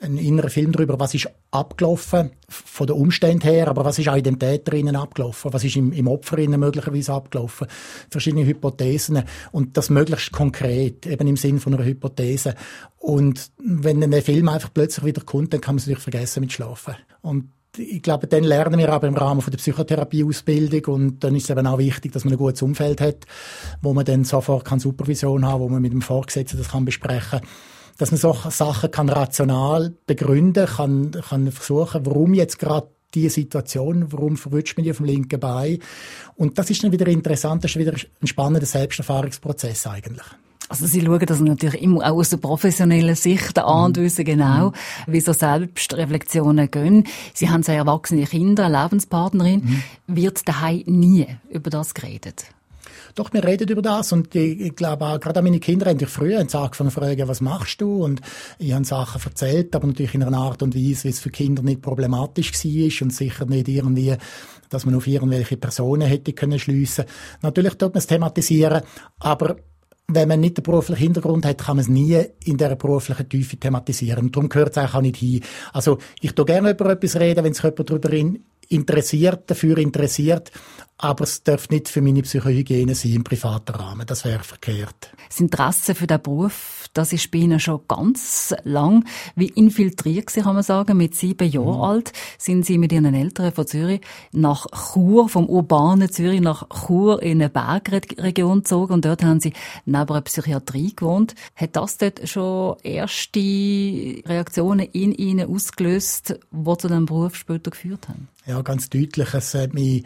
einen 0.00 0.18
inneren 0.18 0.50
Film 0.50 0.72
darüber, 0.72 0.98
was 1.00 1.14
ist 1.14 1.28
abgelaufen 1.50 2.30
von 2.48 2.86
den 2.86 2.96
Umständen 2.96 3.42
her, 3.42 3.68
aber 3.68 3.84
was 3.84 3.98
ist 3.98 4.08
auch 4.08 4.16
in 4.16 4.24
dem 4.24 4.38
Täterinnen 4.38 4.96
abgelaufen, 4.96 5.52
was 5.52 5.64
ist 5.64 5.76
im, 5.76 5.92
im 5.92 6.06
Opferinnen 6.06 6.60
möglicherweise 6.60 7.12
abgelaufen, 7.12 7.66
verschiedene 8.10 8.46
Hypothesen 8.46 9.22
und 9.52 9.76
das 9.76 9.90
möglichst 9.90 10.32
konkret, 10.32 11.06
eben 11.06 11.26
im 11.26 11.36
Sinn 11.36 11.60
von 11.60 11.74
einer 11.74 11.84
Hypothese. 11.84 12.54
Und 12.98 13.50
wenn 13.58 14.02
ein 14.02 14.22
Film 14.22 14.48
einfach 14.48 14.72
plötzlich 14.72 15.04
wieder 15.04 15.22
kommt, 15.22 15.52
dann 15.52 15.60
kann 15.60 15.74
man 15.74 15.78
es 15.78 15.86
natürlich 15.86 16.02
vergessen 16.02 16.40
mit 16.40 16.52
Schlafen. 16.52 16.96
Und 17.22 17.50
ich 17.78 18.02
glaube, 18.02 18.26
dann 18.26 18.44
lernen 18.44 18.78
wir 18.78 18.90
aber 18.90 19.06
im 19.06 19.14
Rahmen 19.14 19.42
von 19.42 19.50
der 19.50 19.58
Psychotherapieausbildung 19.58 20.94
und 20.94 21.24
dann 21.24 21.36
ist 21.36 21.44
es 21.44 21.50
eben 21.50 21.66
auch 21.66 21.78
wichtig, 21.78 22.12
dass 22.12 22.24
man 22.24 22.32
ein 22.32 22.38
gutes 22.38 22.62
Umfeld 22.62 23.00
hat, 23.00 23.26
wo 23.82 23.92
man 23.92 24.04
dann 24.04 24.24
sofort 24.24 24.64
kann 24.64 24.80
Supervision 24.80 25.44
haben, 25.44 25.60
wo 25.60 25.68
man 25.68 25.82
mit 25.82 25.92
dem 25.92 26.02
Vorgesetzten 26.02 26.56
das 26.56 26.70
kann 26.70 26.84
besprechen 26.84 27.40
kann 27.40 27.48
dass 27.98 28.10
man 28.10 28.18
solche 28.18 28.50
Sachen 28.50 28.90
kann 28.90 29.08
rational 29.08 29.94
begründen 30.06 30.66
kann, 30.66 31.10
kann 31.12 31.50
versuchen, 31.50 32.04
warum 32.04 32.34
jetzt 32.34 32.58
gerade 32.58 32.88
diese 33.14 33.30
Situation, 33.30 34.12
warum 34.12 34.36
verwünscht 34.36 34.76
man 34.76 34.84
die 34.84 34.90
auf 34.90 34.98
dem 34.98 35.06
linken 35.06 35.40
Bein. 35.40 35.78
Und 36.36 36.58
das 36.58 36.70
ist 36.70 36.84
dann 36.84 36.92
wieder 36.92 37.06
interessant, 37.06 37.64
das 37.64 37.72
ist 37.72 37.78
wieder 37.78 37.92
ein 37.92 38.26
spannender 38.26 38.66
Selbsterfahrungsprozess 38.66 39.86
eigentlich. 39.86 40.26
Also 40.68 40.86
Sie 40.86 41.00
schauen 41.00 41.24
das 41.24 41.40
natürlich 41.40 41.80
immer 41.80 42.00
auch 42.10 42.16
aus 42.16 42.30
der 42.30 42.38
professionellen 42.38 43.14
Sicht 43.14 43.56
an 43.58 43.84
und 43.86 43.96
mhm. 43.96 44.02
wissen 44.02 44.24
genau, 44.24 44.70
mhm. 44.70 44.72
wie 45.06 45.20
so 45.20 45.32
Selbstreflexionen 45.32 46.70
gehen. 46.70 47.04
Sie 47.34 47.48
haben 47.48 47.62
sehr 47.62 47.76
erwachsene 47.76 48.26
Kinder, 48.26 48.66
eine 48.66 48.82
Lebenspartnerin. 48.82 49.82
Mhm. 50.06 50.16
Wird 50.16 50.48
daheim 50.48 50.82
nie 50.86 51.26
über 51.50 51.70
das 51.70 51.94
geredet? 51.94 52.46
Doch, 53.16 53.32
wir 53.32 53.42
reden 53.42 53.66
über 53.70 53.80
das 53.80 54.12
und 54.12 54.34
ich, 54.34 54.76
glaube 54.76 55.06
auch, 55.06 55.18
gerade 55.18 55.40
meine 55.40 55.58
Kinder 55.58 55.86
haben 55.86 55.96
dich 55.96 56.10
früher 56.10 56.38
angefangen 56.38 56.90
zu 56.90 56.90
fragen, 56.90 57.26
was 57.26 57.40
machst 57.40 57.80
du? 57.80 58.04
Und 58.04 58.20
ich 58.58 58.74
habe 58.74 58.84
Sachen 58.84 59.22
erzählt, 59.24 59.74
aber 59.74 59.86
natürlich 59.86 60.14
in 60.14 60.22
einer 60.22 60.36
Art 60.36 60.62
und 60.62 60.74
Weise, 60.74 61.04
wie 61.04 61.08
es 61.08 61.20
für 61.20 61.30
Kinder 61.30 61.62
nicht 61.62 61.80
problematisch 61.80 62.52
war 62.52 63.02
und 63.06 63.14
sicher 63.14 63.46
nicht 63.46 63.68
irgendwie, 63.68 64.14
dass 64.68 64.84
man 64.84 64.96
auf 64.96 65.06
irgendwelche 65.06 65.56
Personen 65.56 66.06
hätte 66.06 66.34
können 66.34 66.58
schliessen. 66.58 67.06
Natürlich 67.40 67.76
tut 67.76 67.94
man 67.94 68.00
es 68.00 68.06
thematisieren, 68.06 68.82
aber 69.18 69.56
wenn 70.08 70.28
man 70.28 70.40
nicht 70.40 70.58
den 70.58 70.62
beruflichen 70.62 71.00
Hintergrund 71.00 71.46
hat, 71.46 71.56
kann 71.56 71.76
man 71.76 71.84
es 71.84 71.88
nie 71.88 72.22
in 72.44 72.58
der 72.58 72.76
beruflichen 72.76 73.30
Tiefe 73.30 73.56
thematisieren. 73.56 74.26
Und 74.26 74.36
darum 74.36 74.50
gehört 74.50 74.76
es 74.76 74.94
auch 74.94 75.00
nicht 75.00 75.16
hin. 75.16 75.40
Also, 75.72 75.96
ich 76.20 76.32
tue 76.34 76.44
gerne 76.44 76.72
über 76.72 76.90
etwas 76.90 77.16
reden, 77.16 77.44
wenn 77.44 77.54
sich 77.54 77.64
jemand 77.64 77.90
darüber 77.90 78.10
interessiert, 78.68 79.50
dafür 79.50 79.78
interessiert, 79.78 80.50
aber 80.98 81.24
es 81.24 81.42
darf 81.42 81.68
nicht 81.68 81.88
für 81.88 82.00
meine 82.00 82.22
Psychohygiene 82.22 82.94
sein 82.94 83.12
im 83.12 83.24
privaten 83.24 83.72
Rahmen. 83.72 84.06
Das 84.06 84.24
wäre 84.24 84.42
verkehrt. 84.42 85.10
Das 85.28 85.40
Interesse 85.40 85.94
für 85.94 86.06
den 86.06 86.22
Beruf, 86.22 86.86
das 86.94 87.12
ist 87.12 87.30
bei 87.30 87.38
Ihnen 87.38 87.60
schon 87.60 87.82
ganz 87.86 88.54
lang 88.64 89.04
wie 89.34 89.48
infiltriert 89.48 90.32
kann 90.32 90.54
man 90.54 90.62
sagen. 90.62 90.96
Mit 90.96 91.14
sieben 91.14 91.50
Jahren 91.50 91.76
mhm. 91.76 91.82
alt 91.82 92.12
sind 92.38 92.64
Sie 92.64 92.78
mit 92.78 92.92
Ihren 92.92 93.14
Eltern 93.14 93.52
von 93.52 93.66
Zürich 93.66 94.00
nach 94.32 94.66
Chur, 94.92 95.28
vom 95.28 95.46
urbanen 95.46 96.10
Zürich 96.10 96.40
nach 96.40 96.66
Chur 96.70 97.22
in 97.22 97.42
eine 97.42 97.50
Bergregion 97.50 98.58
gezogen 98.58 98.94
und 98.94 99.04
dort 99.04 99.22
haben 99.22 99.40
Sie 99.40 99.52
neben 99.84 100.08
einer 100.08 100.20
Psychiatrie 100.22 100.94
gewohnt. 100.96 101.34
Hat 101.54 101.76
das 101.76 101.98
dort 101.98 102.26
schon 102.26 102.76
erste 102.82 103.40
Reaktionen 103.40 104.86
in 104.92 105.12
Ihnen 105.12 105.48
ausgelöst, 105.48 106.38
die 106.50 106.76
zu 106.78 106.88
dem 106.88 107.04
Beruf 107.04 107.36
später 107.36 107.70
geführt 107.70 108.08
haben? 108.08 108.28
Ja, 108.46 108.62
ganz 108.62 108.88
deutlich. 108.88 109.34
Es 109.34 109.54
hat 109.54 109.74
mich, 109.74 110.04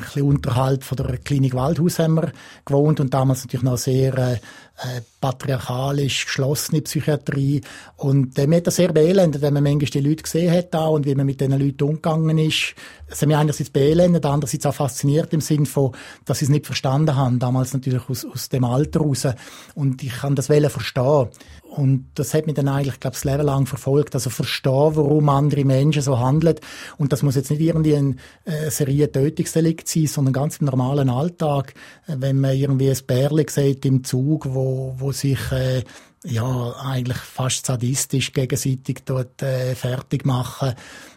bisschen 0.00 0.22
unterhalb 0.22 0.84
von 0.84 0.96
der 0.96 1.18
Klinik 1.18 1.54
Waldhaus 1.54 1.98
haben 1.98 2.14
wir 2.14 2.32
gewohnt 2.64 3.00
und 3.00 3.12
damals 3.14 3.44
natürlich 3.44 3.64
noch 3.64 3.78
sehr 3.78 4.16
äh, 4.16 4.36
äh, 4.82 5.00
patriarchalisch 5.20 6.26
geschlossene 6.26 6.82
Psychiatrie. 6.82 7.60
Und 7.96 8.38
äh, 8.38 8.46
mir 8.46 8.56
hat 8.56 8.66
das 8.66 8.76
sehr 8.76 8.92
beelendet, 8.92 9.40
wenn 9.40 9.54
man 9.54 9.62
manchmal 9.62 9.90
die 9.90 10.00
Leute 10.00 10.24
gesehen 10.24 10.52
hat 10.52 10.74
da 10.74 10.86
und 10.86 11.06
wie 11.06 11.14
man 11.14 11.26
mit 11.26 11.40
diesen 11.40 11.58
Leuten 11.58 11.84
umgegangen 11.84 12.38
ist. 12.38 12.74
Es 13.06 13.20
hat 13.20 13.28
mich 13.28 13.36
einerseits 13.36 13.70
beelendet, 13.70 14.24
andererseits 14.26 14.66
auch 14.66 14.74
fasziniert 14.74 15.32
im 15.32 15.40
Sinne 15.40 15.66
von, 15.66 15.92
dass 16.24 16.38
sie 16.38 16.46
es 16.46 16.50
nicht 16.50 16.66
verstanden 16.66 17.14
haben, 17.14 17.38
damals 17.38 17.72
natürlich 17.74 18.08
aus, 18.08 18.24
aus 18.24 18.48
dem 18.48 18.64
Alter 18.64 19.00
raus. 19.00 19.26
Und 19.74 20.02
ich 20.02 20.12
kann 20.12 20.34
das 20.34 20.46
verstehen. 20.46 21.28
Und 21.72 22.08
das 22.16 22.34
hat 22.34 22.46
mich 22.46 22.54
dann 22.54 22.68
eigentlich, 22.68 23.00
glaube 23.00 23.16
ich, 23.16 23.22
das 23.22 23.24
Leben 23.24 23.46
lang 23.46 23.66
verfolgt. 23.66 24.14
Also 24.14 24.28
verstehen, 24.28 24.94
warum 24.94 25.28
andere 25.30 25.64
Menschen 25.64 26.02
so 26.02 26.18
handeln. 26.18 26.56
Und 26.98 27.12
das 27.12 27.22
muss 27.22 27.34
jetzt 27.34 27.50
nicht 27.50 27.62
irgendwie 27.62 27.96
ein 27.96 28.18
äh, 28.44 28.70
Serie 28.70 29.10
Tötungsdelikt 29.10 29.88
sein, 29.88 30.06
sondern 30.06 30.34
ganz 30.34 30.58
im 30.58 30.66
normalen 30.66 31.08
Alltag. 31.08 31.72
Äh, 32.06 32.16
wenn 32.18 32.40
man 32.40 32.56
irgendwie 32.56 32.90
ein 32.90 32.98
Bärli 33.06 33.46
sieht 33.48 33.86
im 33.86 34.04
Zug, 34.04 34.52
wo, 34.52 34.71
wo 34.98 35.12
sich, 35.12 35.52
äh, 35.52 35.84
ja, 36.24 36.74
eigentlich 36.82 37.18
fast 37.18 37.66
sadistisch 37.66 38.32
gegenseitig 38.32 39.02
dort 39.04 39.42
äh, 39.42 39.74
fertig 39.74 40.24
machen. 40.24 40.74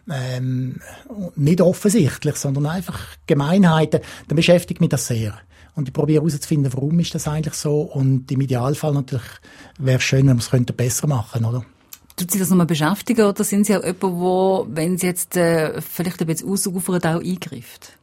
Ähm, 0.09 0.81
nicht 1.35 1.61
offensichtlich, 1.61 2.35
sondern 2.35 2.65
einfach 2.65 2.99
Gemeinheiten. 3.27 4.01
Dann 4.27 4.35
beschäftigt 4.35 4.81
mich 4.81 4.89
das 4.89 5.07
sehr. 5.07 5.35
Und 5.75 5.89
ich 5.89 5.93
probiere 5.93 6.23
herauszufinden, 6.23 6.73
warum 6.73 6.99
ist 6.99 7.13
das 7.13 7.27
eigentlich 7.27 7.55
so. 7.55 7.81
Und 7.81 8.31
im 8.31 8.41
Idealfall 8.41 8.93
natürlich 8.93 9.25
wäre 9.77 9.97
es 9.97 10.03
schön, 10.03 10.27
wenn 10.27 10.37
wir 10.37 10.59
es 10.59 10.75
besser 10.75 11.07
machen 11.07 11.45
oder? 11.45 11.65
Tut 12.15 12.31
Sie 12.31 12.39
das 12.39 12.49
nochmal 12.49 12.65
beschäftigen 12.65 13.25
oder 13.25 13.43
sind 13.43 13.65
Sie 13.65 13.75
auch 13.75 13.83
jemand, 13.83 14.01
wo, 14.01 14.65
wenn 14.69 14.97
Sie 14.97 15.05
jetzt 15.05 15.35
äh, 15.35 15.81
vielleicht 15.81 16.21
ein 16.21 16.27
bisschen 16.27 16.51
auch 17.05 17.21
eingreift? 17.21 17.94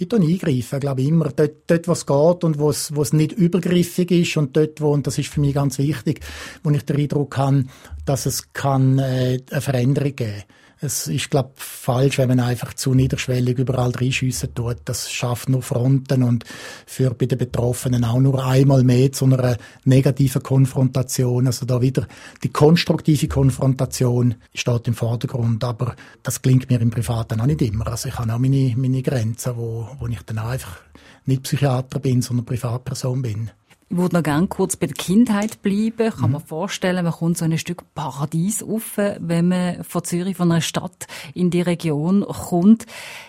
Ich 0.00 0.08
tue 0.08 0.20
eingreifen, 0.20 0.78
glaube 0.78 1.02
ich, 1.02 1.08
immer. 1.08 1.30
Dort, 1.30 1.56
dort 1.66 1.88
wo 1.88 1.92
es 1.92 2.06
geht 2.06 2.44
und 2.44 2.58
wo 2.58 2.70
es, 2.70 2.94
wo 2.94 3.02
es 3.02 3.12
nicht 3.12 3.32
übergriffig 3.32 4.10
ist 4.12 4.36
und 4.36 4.56
dort, 4.56 4.80
wo, 4.80 4.92
und 4.92 5.06
das 5.08 5.18
ist 5.18 5.28
für 5.28 5.40
mich 5.40 5.54
ganz 5.54 5.78
wichtig, 5.78 6.20
wo 6.62 6.70
ich 6.70 6.84
den 6.84 6.98
Eindruck 6.98 7.36
habe, 7.36 7.64
dass 8.06 8.24
es 8.24 8.52
kann, 8.52 9.00
äh, 9.00 9.40
eine 9.50 9.60
Veränderung 9.60 10.14
geben 10.14 10.44
kann 10.46 10.57
es 10.80 11.08
ist, 11.08 11.30
glaube 11.30 11.50
falsch, 11.56 12.18
wenn 12.18 12.28
man 12.28 12.40
einfach 12.40 12.72
zu 12.74 12.94
niederschwellig 12.94 13.58
überall 13.58 13.90
reinschiessen 13.90 14.54
tut. 14.54 14.76
Das 14.84 15.10
schafft 15.10 15.48
nur 15.48 15.62
Fronten 15.62 16.22
und 16.22 16.44
führt 16.86 17.18
bei 17.18 17.26
den 17.26 17.38
Betroffenen 17.38 18.04
auch 18.04 18.20
nur 18.20 18.44
einmal 18.44 18.84
mehr 18.84 19.10
zu 19.10 19.24
einer 19.24 19.56
negativen 19.84 20.42
Konfrontation. 20.42 21.46
Also 21.46 21.66
da 21.66 21.80
wieder 21.80 22.06
die 22.44 22.50
konstruktive 22.50 23.26
Konfrontation 23.26 24.36
steht 24.54 24.86
im 24.86 24.94
Vordergrund, 24.94 25.64
aber 25.64 25.96
das 26.22 26.42
klingt 26.42 26.70
mir 26.70 26.80
im 26.80 26.90
Privaten 26.90 27.40
auch 27.40 27.46
nicht 27.46 27.62
immer. 27.62 27.88
Also 27.88 28.08
ich 28.08 28.18
habe 28.18 28.32
auch 28.32 28.38
meine, 28.38 28.74
meine 28.76 29.02
Grenzen, 29.02 29.56
wo, 29.56 29.88
wo 29.98 30.06
ich 30.06 30.22
dann 30.22 30.38
einfach 30.38 30.80
nicht 31.24 31.42
Psychiater 31.42 31.98
bin, 31.98 32.22
sondern 32.22 32.46
Privatperson 32.46 33.22
bin. 33.22 33.50
Ich 33.90 33.96
würde 33.96 34.16
noch 34.16 34.22
gerne 34.22 34.46
kurz 34.48 34.76
bei 34.76 34.86
der 34.86 34.96
Kindheit 34.96 35.62
bleiben. 35.62 36.10
Kann 36.10 36.26
mhm. 36.26 36.32
man 36.32 36.44
vorstellen, 36.44 37.04
man 37.04 37.14
kommt 37.14 37.38
so 37.38 37.44
ein 37.44 37.56
Stück 37.56 37.94
Paradies 37.94 38.62
auf, 38.62 38.98
wenn 38.98 39.48
man 39.48 39.82
von 39.82 40.04
Zürich, 40.04 40.36
von 40.36 40.52
einer 40.52 40.60
Stadt 40.60 41.06
in 41.34 41.50
die 41.50 41.62
Region 41.62 42.22
kommt. 42.22 42.86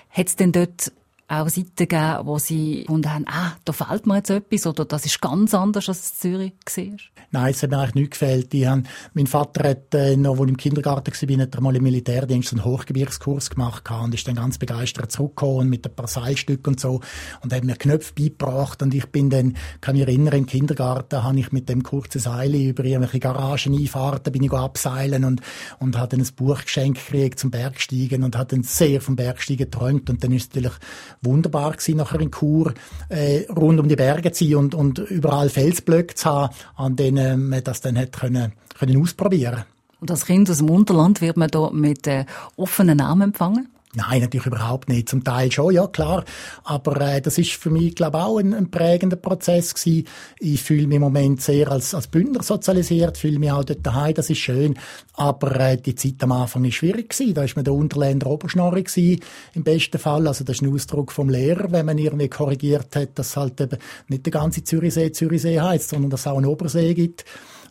Hat 0.09 0.27
es 0.27 0.35
denn 0.35 0.51
dort 0.51 0.91
auch 1.29 1.47
Seiten 1.47 1.75
gegeben, 1.75 2.17
wo 2.23 2.39
sie 2.39 2.81
gefunden 2.81 3.13
haben, 3.13 3.25
ah, 3.27 3.53
da 3.63 3.71
fehlt 3.71 4.07
mir 4.07 4.17
jetzt 4.17 4.31
etwas 4.31 4.65
oder 4.65 4.83
das 4.83 5.05
ist 5.05 5.21
ganz 5.21 5.53
anders, 5.53 5.87
als 5.87 5.99
es 5.99 6.17
Zürich 6.17 6.53
war? 6.75 6.83
Nein, 7.31 7.51
es 7.51 7.61
hat 7.61 7.69
mir 7.69 7.77
eigentlich 7.77 7.95
nicht 7.95 8.11
gefällt. 8.11 8.53
Ich 8.53 8.65
hab, 8.65 8.79
mein 9.13 9.27
Vater 9.27 9.69
hat, 9.69 9.93
äh, 9.93 10.17
noch, 10.17 10.31
als 10.31 10.41
ich 10.41 10.49
im 10.49 10.57
Kindergarten 10.57 11.11
war, 11.11 11.43
hat 11.43 11.55
er 11.55 11.61
mal 11.61 11.75
im 11.75 11.83
Militärdienst 11.83 12.51
einen 12.51 12.65
Hochgebirgskurs 12.65 13.51
gemacht 13.51 13.89
und 13.91 14.15
ist 14.15 14.27
dann 14.27 14.35
ganz 14.35 14.57
begeistert 14.57 15.11
zurückgekommen 15.11 15.69
mit 15.69 15.85
ein 15.85 15.93
paar 15.93 16.07
Seilstücken 16.07 16.73
und 16.73 16.79
so 16.79 17.01
und 17.41 17.53
hat 17.53 17.63
mir 17.63 17.75
Knöpfe 17.75 18.13
beigebracht 18.13 18.81
und 18.81 18.95
ich 18.95 19.05
bin 19.07 19.29
dann, 19.29 19.55
kann 19.81 19.95
mich 19.95 20.07
erinnern, 20.07 20.39
im 20.39 20.45
Kindergarten 20.47 21.23
habe 21.23 21.39
ich 21.39 21.51
mit 21.51 21.69
dem 21.69 21.83
kurzen 21.83 22.19
Seil 22.19 22.55
über 22.55 22.83
irgendwelche 22.83 23.19
Garagen 23.19 23.77
einfahrten, 23.77 24.33
bin 24.33 24.43
ich 24.43 24.51
abseilen 24.51 25.23
und, 25.23 25.41
und 25.77 25.95
habe 25.95 26.17
dann 26.17 26.25
ein 26.25 26.35
Buch 26.35 26.63
geschenkt 26.63 27.05
gekriegt 27.05 27.39
zum 27.39 27.51
Bergsteigen 27.51 28.23
und 28.23 28.35
habe 28.35 28.55
dann 28.55 28.63
sehr 28.63 29.01
vom 29.01 29.15
Bergsteigen 29.15 29.69
geträumt 29.69 30.09
und 30.09 30.23
dann 30.23 30.31
ist 30.31 30.55
natürlich 30.55 30.77
wunderbar 31.21 31.71
gewesen, 31.71 31.97
nachher 31.97 32.19
in 32.19 32.31
Chur 32.31 32.73
äh, 33.09 33.45
rund 33.51 33.79
um 33.79 33.87
die 33.87 33.95
Berge 33.95 34.31
zu 34.31 34.45
sein 34.45 34.55
und, 34.55 34.75
und 34.75 34.99
überall 34.99 35.49
Felsblöcke 35.49 36.15
zu 36.15 36.29
haben, 36.29 36.55
an 36.75 36.95
denen 36.95 37.49
man 37.49 37.63
das 37.63 37.81
dann 37.81 37.97
hat 37.97 38.13
können, 38.13 38.53
können 38.77 39.01
ausprobieren 39.01 39.63
Und 39.99 40.11
als 40.11 40.25
Kind 40.25 40.49
aus 40.49 40.57
dem 40.57 40.69
Unterland 40.69 41.21
wird 41.21 41.37
man 41.37 41.49
da 41.49 41.69
mit 41.71 42.07
äh, 42.07 42.25
offenen 42.55 42.97
Namen 42.97 43.29
empfangen? 43.29 43.69
Nein, 43.95 44.21
natürlich 44.21 44.45
überhaupt 44.45 44.87
nicht. 44.87 45.09
Zum 45.09 45.23
Teil 45.23 45.51
schon, 45.51 45.73
ja 45.73 45.87
klar. 45.87 46.23
Aber 46.63 47.01
äh, 47.01 47.21
das 47.21 47.39
ist 47.39 47.53
für 47.53 47.71
mich, 47.71 47.95
glaube 47.95 48.19
ich, 48.19 48.23
auch 48.23 48.37
ein, 48.37 48.53
ein 48.53 48.69
prägender 48.69 49.15
Prozess 49.15 49.73
gewesen. 49.73 50.07
Ich 50.39 50.61
fühle 50.61 50.85
mich 50.85 50.97
im 50.97 51.01
Moment 51.01 51.41
sehr 51.41 51.71
als, 51.71 51.95
als 51.95 52.05
Bündner 52.05 52.43
sozialisiert, 52.43 53.17
fühle 53.17 53.39
mich 53.39 53.51
auch 53.51 53.63
dort 53.63 53.83
daheim, 53.83 54.13
das 54.13 54.29
ist 54.29 54.37
schön. 54.37 54.77
Aber 55.13 55.59
äh, 55.59 55.77
die 55.77 55.95
Zeit 55.95 56.21
am 56.21 56.33
Anfang 56.33 56.65
ist 56.65 56.75
schwierig 56.75 57.09
gewesen. 57.09 57.33
Da 57.33 57.43
ist 57.43 57.55
man 57.55 57.65
der 57.65 57.73
Unterländer 57.73 58.27
Oberschnorri 58.27 58.83
gewesen, 58.83 59.21
im 59.55 59.63
besten 59.63 59.97
Fall. 59.97 60.27
Also 60.27 60.43
das 60.43 60.57
ist 60.57 60.61
ein 60.61 60.71
Ausdruck 60.71 61.11
vom 61.11 61.29
Lehrer, 61.29 61.71
wenn 61.71 61.87
man 61.87 61.97
irgendwie 61.97 62.29
korrigiert 62.29 62.95
hat, 62.95 63.17
dass 63.17 63.37
halt 63.37 63.59
eben 63.59 63.79
nicht 64.07 64.23
der 64.23 64.31
ganze 64.31 64.63
Zürichsee 64.63 65.11
Zürichsee 65.11 65.59
heißt, 65.59 65.89
sondern 65.89 66.11
dass 66.11 66.21
es 66.21 66.27
auch 66.27 66.37
einen 66.37 66.45
Obersee 66.45 66.93
gibt. 66.93 67.25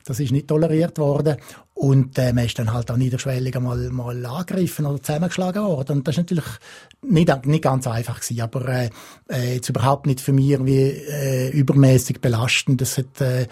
Das 0.09 0.21
ist 0.21 0.33
nicht 0.33 0.49
toleriert 0.49 0.99
worden. 0.99 1.37
Und 1.75 2.19
äh, 2.19 2.33
man 2.33 2.47
ist 2.47 2.59
dann 2.59 2.73
halt 2.73 2.91
auch 2.91 2.97
niederschwellig 2.97 3.59
mal, 3.61 3.91
mal 3.91 4.27
angegriffen 4.27 4.87
oder 4.87 5.03
zusammengeschlagen 5.03 5.63
worden. 5.63 5.99
Und 5.99 6.09
das 6.09 6.15
ist 6.15 6.19
natürlich 6.19 6.45
nicht, 7.03 7.47
nicht 7.47 7.63
ganz 7.63 7.87
einfach 7.87 8.21
gewesen, 8.21 8.41
aber 8.41 8.69
äh, 8.69 8.91
äh, 9.31 9.55
jetzt 9.55 9.69
überhaupt 9.69 10.07
nicht 10.07 10.21
für 10.21 10.33
mich 10.33 10.59
wie 10.65 10.81
äh, 10.81 11.51
übermäßig 11.51 12.21
belastend. 12.21 12.83
Es 12.83 12.99
hat 12.99 13.21
äh, 13.21 13.47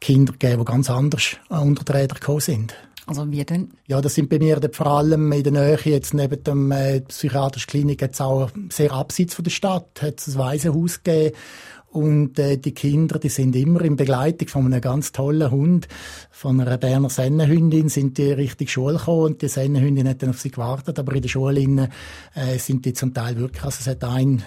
Kinder 0.00 0.32
gegeben, 0.32 0.60
die 0.60 0.64
ganz 0.64 0.90
anders 0.90 1.36
unter 1.48 1.84
die 1.84 1.92
Räder 1.92 2.14
gekommen 2.14 2.40
sind. 2.40 2.74
Also 3.08 3.30
wie 3.32 3.42
denn? 3.42 3.70
Ja, 3.86 4.02
das 4.02 4.14
sind 4.16 4.28
bei 4.28 4.38
mir 4.38 4.60
vor 4.70 4.86
allem 4.86 5.32
in 5.32 5.42
der 5.42 5.52
Nähe, 5.52 5.78
jetzt 5.84 6.12
neben 6.12 6.44
dem 6.44 6.70
äh, 6.70 7.00
psychiatrischen 7.00 7.70
Klinik, 7.70 8.02
jetzt 8.02 8.20
auch 8.20 8.50
sehr 8.68 8.92
abseits 8.92 9.34
von 9.34 9.44
der 9.44 9.50
Stadt, 9.50 10.02
hat 10.02 10.20
es 10.20 10.28
ein 10.28 10.38
Waisenhaus 10.38 11.02
gegeben 11.02 11.34
und 11.90 12.38
äh, 12.38 12.58
die 12.58 12.74
Kinder, 12.74 13.18
die 13.18 13.30
sind 13.30 13.56
immer 13.56 13.80
in 13.80 13.96
Begleitung 13.96 14.48
von 14.48 14.66
einem 14.66 14.82
ganz 14.82 15.10
tollen 15.12 15.50
Hund, 15.50 15.88
von 16.30 16.60
einer 16.60 16.76
Berner 16.76 17.08
Sennenhündin, 17.08 17.88
sind 17.88 18.18
die 18.18 18.30
richtig 18.30 18.70
Schule 18.70 18.98
gekommen 18.98 19.22
und 19.22 19.40
die 19.40 19.48
Sennenhündin 19.48 20.06
hat 20.06 20.22
dann 20.22 20.28
auf 20.30 20.40
sie 20.40 20.50
gewartet, 20.50 20.98
aber 20.98 21.14
in 21.14 21.22
der 21.22 21.30
Schule 21.30 21.88
äh, 22.34 22.58
sind 22.58 22.84
die 22.84 22.92
zum 22.92 23.14
Teil 23.14 23.38
wirklich, 23.38 23.64
also 23.64 23.78
es 23.80 23.86
hat 23.86 24.04
ein 24.04 24.42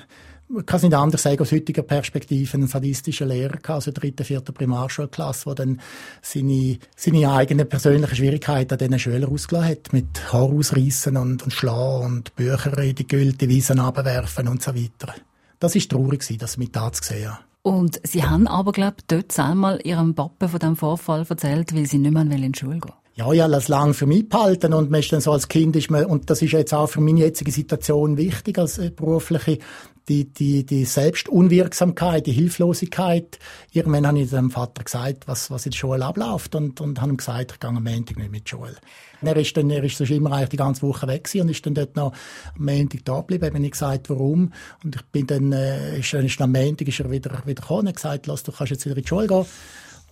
man 0.54 0.66
kann 0.66 0.78
es 0.78 0.84
nicht 0.84 0.94
anders 0.94 1.24
sagen, 1.24 1.42
aus 1.42 1.52
heutiger 1.52 1.84
Perspektive, 1.84 2.54
einen 2.54 2.68
sadistischen 2.68 3.28
Lehrer 3.30 3.58
gehabt, 3.58 3.70
also 3.70 3.92
dritte, 3.92 4.24
vierte 4.24 4.52
Primarschulklasse, 4.52 5.46
der 5.46 5.56
dann 5.56 5.82
seine, 6.22 6.78
seine 6.96 7.32
eigenen 7.32 7.70
persönlichen 7.70 8.16
Schwierigkeiten 8.16 8.74
an 8.74 8.80
diesen 8.80 9.00
Schülern 9.00 9.32
ausgelassen 9.32 9.70
hat, 9.70 9.94
mit 9.94 10.34
Haar 10.34 10.44
ausreißen 10.44 11.18
und, 11.18 11.44
und 11.44 11.52
schlagen 11.52 12.06
und 12.06 12.36
Bücher 12.36 12.78
in 12.80 12.96
die 12.96 13.08
gülte 13.08 13.48
Wiesen 13.48 13.80
abwerfen 13.80 14.48
und 14.48 14.62
so 14.62 14.76
weiter 14.76 15.14
das 15.62 15.76
ist 15.76 15.92
traurig 15.92 16.26
das 16.40 16.58
mit 16.58 16.76
da 16.76 16.92
zu 16.92 17.04
sehen. 17.04 17.38
Und 17.62 18.02
Sie 18.04 18.24
haben 18.24 18.48
aber, 18.48 18.72
glaube 18.72 18.98
ich, 19.00 19.06
dort 19.06 19.40
einmal 19.40 19.80
Ihrem 19.84 20.16
Papa 20.16 20.48
von 20.48 20.60
diesem 20.60 20.76
Vorfall 20.76 21.26
erzählt, 21.30 21.74
weil 21.76 21.86
Sie 21.86 22.00
nicht 22.00 22.12
mehr 22.12 22.24
in 22.24 22.52
die 22.52 22.60
Schule 22.60 22.80
gehen 22.80 22.94
ja, 23.14 23.34
ja, 23.34 23.46
lass 23.46 23.68
lang 23.68 23.94
für 23.94 24.06
mich 24.06 24.30
behalten 24.30 24.74
und 24.74 24.90
man 24.90 25.02
ist 25.02 25.12
dann 25.12 25.22
so 25.22 25.34
als 25.34 25.50
Kind 25.50 25.76
ist 25.76 25.92
man, 25.92 26.06
und 26.06 26.30
das 26.30 26.42
ist 26.42 26.54
jetzt 26.54 26.74
auch 26.74 26.88
für 26.88 27.02
meine 27.02 27.20
jetzige 27.20 27.52
Situation 27.52 28.18
wichtig 28.18 28.58
als 28.58 28.78
äh, 28.78 28.90
berufliche, 28.90 29.60
die, 30.10 30.26
die, 30.26 30.66
die 30.66 30.86
Selbstunwirksamkeit, 30.86 32.26
die 32.26 32.32
Hilflosigkeit. 32.32 33.40
Irgendwann 33.72 34.08
habe 34.08 34.20
ich 34.20 34.30
dem 34.30 34.52
Vater 34.52 34.84
gesagt, 34.84 35.28
was, 35.28 35.52
was 35.52 35.66
in 35.66 35.72
der 35.72 35.78
Schule 35.78 36.06
abläuft 36.06 36.56
und, 36.56 36.82
und 36.82 37.00
habe 37.00 37.12
ihm 37.12 37.18
gesagt, 37.18 37.54
ich 37.54 37.60
gehe 37.60 37.70
am 37.70 37.84
Montag 37.84 38.18
nicht 38.18 38.32
mit 38.32 38.46
der 38.46 38.50
Schule. 38.50 38.76
Er 39.22 39.38
ist 39.38 39.56
dann, 39.56 39.70
er 39.70 39.84
ist 39.84 39.98
sonst 39.98 40.10
immer 40.10 40.32
eigentlich 40.32 40.50
die 40.50 40.58
ganze 40.58 40.82
Woche 40.82 41.08
weg 41.08 41.26
gewesen 41.26 41.42
und 41.42 41.50
ist 41.50 41.66
dann 41.66 41.76
dort 41.76 41.96
noch 41.96 42.14
am 42.58 42.66
Montag 42.66 43.06
da 43.06 43.20
geblieben. 43.20 43.46
Ich 43.46 43.50
habe 43.52 43.60
nicht 43.60 43.72
gesagt, 43.72 44.10
warum. 44.10 44.52
Und 44.84 44.96
ich 44.96 45.04
bin 45.04 45.28
dann, 45.28 45.52
äh, 45.52 46.00
ist, 46.00 46.14
dann 46.14 46.26
ist 46.26 46.42
am 46.42 46.52
Montag 46.52 46.88
ist 46.88 47.00
er 47.00 47.12
wieder, 47.12 47.32
wieder 47.46 47.62
gekommen 47.62 47.88
und 47.88 47.96
gesagt, 47.96 48.28
lass, 48.28 48.44
du 48.44 48.52
kannst 48.52 48.72
jetzt 48.72 48.86
wieder 48.86 48.98
in 48.98 49.04
die 49.04 49.08
Schule 49.08 49.28
gehen. 49.28 49.46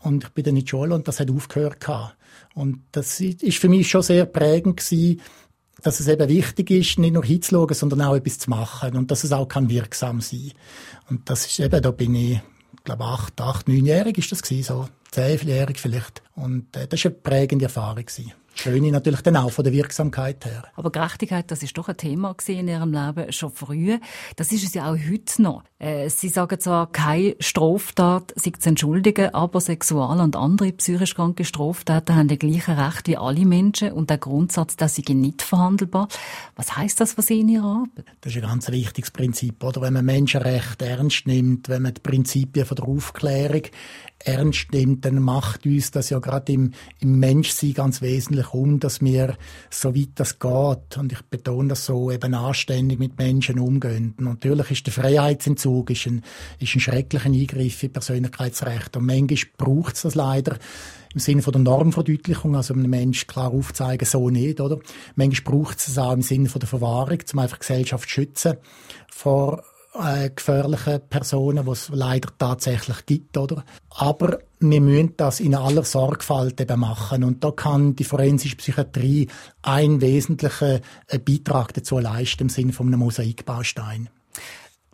Und 0.01 0.23
ich 0.23 0.29
bin 0.29 0.43
dann 0.43 0.55
in 0.55 0.63
die 0.63 0.69
Schule 0.69 0.93
und 0.93 1.07
das 1.07 1.19
hat 1.19 1.31
aufgehört 1.31 1.79
gehabt. 1.79 2.15
Und 2.53 2.81
das 2.91 3.19
ist 3.19 3.57
für 3.57 3.69
mich 3.69 3.89
schon 3.89 4.01
sehr 4.01 4.25
prägend 4.25 4.77
gewesen, 4.77 5.21
dass 5.81 5.99
es 5.99 6.07
eben 6.07 6.27
wichtig 6.29 6.71
ist, 6.71 6.99
nicht 6.99 7.13
nur 7.13 7.23
hinzuschauen, 7.23 7.73
sondern 7.73 8.01
auch 8.01 8.15
etwas 8.15 8.39
zu 8.39 8.49
machen 8.49 8.95
und 8.95 9.11
dass 9.11 9.23
es 9.23 9.31
auch 9.31 9.47
kann 9.47 9.69
wirksam 9.69 10.21
sein. 10.21 10.51
Und 11.09 11.29
das 11.29 11.45
ist 11.45 11.59
eben, 11.59 11.81
da 11.81 11.91
bin 11.91 12.15
ich, 12.15 12.39
glaube 12.83 13.05
acht, 13.05 13.39
acht, 13.41 13.67
neunjährig 13.67 14.17
ist 14.17 14.31
das 14.31 14.41
gewesen, 14.41 14.63
so 14.63 14.89
zehnjährig 15.11 15.79
vielleicht. 15.79 16.21
Und 16.35 16.75
äh, 16.75 16.87
das 16.87 17.03
war 17.03 17.11
eine 17.11 17.19
prägende 17.19 17.65
Erfahrung 17.65 18.05
gewesen. 18.05 18.33
Schöne 18.59 18.91
natürlich 18.91 19.21
dann 19.21 19.37
auch 19.37 19.51
von 19.51 19.63
der 19.63 19.71
Wirksamkeit 19.71 20.45
her. 20.45 20.63
Aber 20.75 20.91
Gerechtigkeit, 20.91 21.49
das 21.49 21.63
ist 21.63 21.77
doch 21.77 21.87
ein 21.87 21.95
Thema 21.95 22.35
in 22.47 22.67
Ihrem 22.67 22.91
Leben 22.91 23.31
schon 23.31 23.51
früh. 23.51 23.97
Das 24.35 24.51
ist 24.51 24.65
es 24.65 24.73
ja 24.73 24.91
auch 24.91 24.97
heute 24.97 25.41
noch. 25.41 25.63
Äh, 25.79 26.09
Sie 26.09 26.27
sagen 26.27 26.59
zwar, 26.59 26.91
keine 26.91 27.35
Straftat 27.39 28.33
sei 28.35 28.51
zu 28.59 28.69
entschuldigen, 28.69 29.33
aber 29.33 29.61
Sexual- 29.61 30.19
und 30.19 30.35
andere 30.35 30.73
psychisch 30.73 31.15
kranke 31.15 31.45
Straftaten 31.45 32.15
haben 32.15 32.27
die 32.27 32.37
gleichen 32.37 32.77
Recht 32.77 33.07
wie 33.07 33.15
alle 33.15 33.45
Menschen 33.45 33.93
und 33.93 34.09
der 34.09 34.17
Grundsatz, 34.17 34.75
dass 34.75 34.95
sie 34.95 35.03
nicht 35.13 35.41
verhandelbar. 35.41 36.09
Was 36.57 36.75
heißt 36.75 36.99
das 36.99 37.13
für 37.13 37.21
Sie 37.21 37.39
in 37.39 37.49
Ihrer 37.49 37.65
Arbeit? 37.65 38.05
Das 38.21 38.35
ist 38.35 38.43
ein 38.43 38.49
ganz 38.49 38.69
wichtiges 38.69 39.11
Prinzip, 39.11 39.63
oder? 39.63 39.81
Wenn 39.81 39.93
man 39.93 40.05
Menschenrechte 40.05 40.85
ernst 40.85 41.27
nimmt, 41.27 41.69
wenn 41.69 41.83
man 41.83 41.93
die 41.93 42.01
Prinzipien 42.01 42.65
von 42.65 42.75
der 42.75 42.87
Aufklärung 42.87 43.63
ernst 44.23 44.71
nimmt, 44.71 45.05
dann 45.05 45.21
macht 45.21 45.65
uns 45.65 45.91
das 45.91 46.09
ja 46.09 46.19
gerade 46.19 46.51
im, 46.51 46.71
im 46.99 47.19
Menschsein 47.19 47.73
ganz 47.73 48.01
wesentlich 48.01 48.53
um, 48.53 48.79
dass 48.79 49.01
wir, 49.01 49.37
so 49.69 49.95
weit 49.95 50.09
das 50.15 50.39
geht, 50.39 50.97
und 50.97 51.11
ich 51.11 51.21
betone 51.23 51.69
das 51.69 51.85
so, 51.85 52.11
eben 52.11 52.33
anständig 52.33 52.99
mit 52.99 53.17
Menschen 53.17 53.59
umgehen. 53.59 54.15
Natürlich 54.17 54.71
ist 54.71 54.85
der 54.87 54.93
Freiheitsentzug 54.93 55.89
ist 55.89 56.07
ein, 56.07 56.23
ist 56.59 56.75
ein 56.75 56.79
schrecklicher 56.81 57.29
Eingriff 57.29 57.83
in 57.83 57.93
Persönlichkeitsrechte. 57.93 58.99
Und 58.99 59.05
manchmal 59.05 59.39
braucht 59.57 59.95
es 59.95 60.01
das 60.01 60.15
leider 60.15 60.57
im 61.13 61.19
Sinne 61.19 61.41
von 61.41 61.53
der 61.53 61.61
Normverdeutlichung, 61.61 62.55
also 62.55 62.73
einem 62.73 62.89
Menschen 62.89 63.27
klar 63.27 63.51
aufzeigen, 63.51 64.05
so 64.05 64.29
nicht, 64.29 64.61
oder? 64.61 64.79
Manchmal 65.15 65.55
braucht 65.55 65.79
es 65.79 65.97
auch 65.97 66.13
im 66.13 66.21
Sinne 66.21 66.49
von 66.49 66.59
der 66.59 66.69
Verwahrung, 66.69 67.19
um 67.33 67.39
einfach 67.39 67.59
Gesellschaft 67.59 68.07
zu 68.07 68.15
schützen 68.15 68.57
vor 69.07 69.63
äh, 69.99 70.29
gefährlichen 70.29 71.01
Personen, 71.09 71.65
die 71.65 71.71
es 71.71 71.89
leider 71.89 72.29
tatsächlich 72.37 73.05
gibt, 73.05 73.37
oder? 73.37 73.63
Aber 73.89 74.39
wir 74.59 74.81
müssen 74.81 75.13
das 75.17 75.39
in 75.39 75.55
aller 75.55 75.83
Sorgfalt 75.83 76.59
eben 76.59 76.79
machen. 76.79 77.23
Und 77.23 77.43
da 77.43 77.51
kann 77.51 77.95
die 77.95 78.03
forensische 78.03 78.57
Psychiatrie 78.57 79.27
einen 79.61 80.01
wesentlichen 80.01 80.81
äh, 81.07 81.19
Beitrag 81.19 81.73
dazu 81.73 81.99
leisten, 81.99 82.43
im 82.43 82.49
Sinne 82.49 82.73
von 82.73 82.87
einem 82.87 82.99
Mosaikbaustein. 82.99 84.09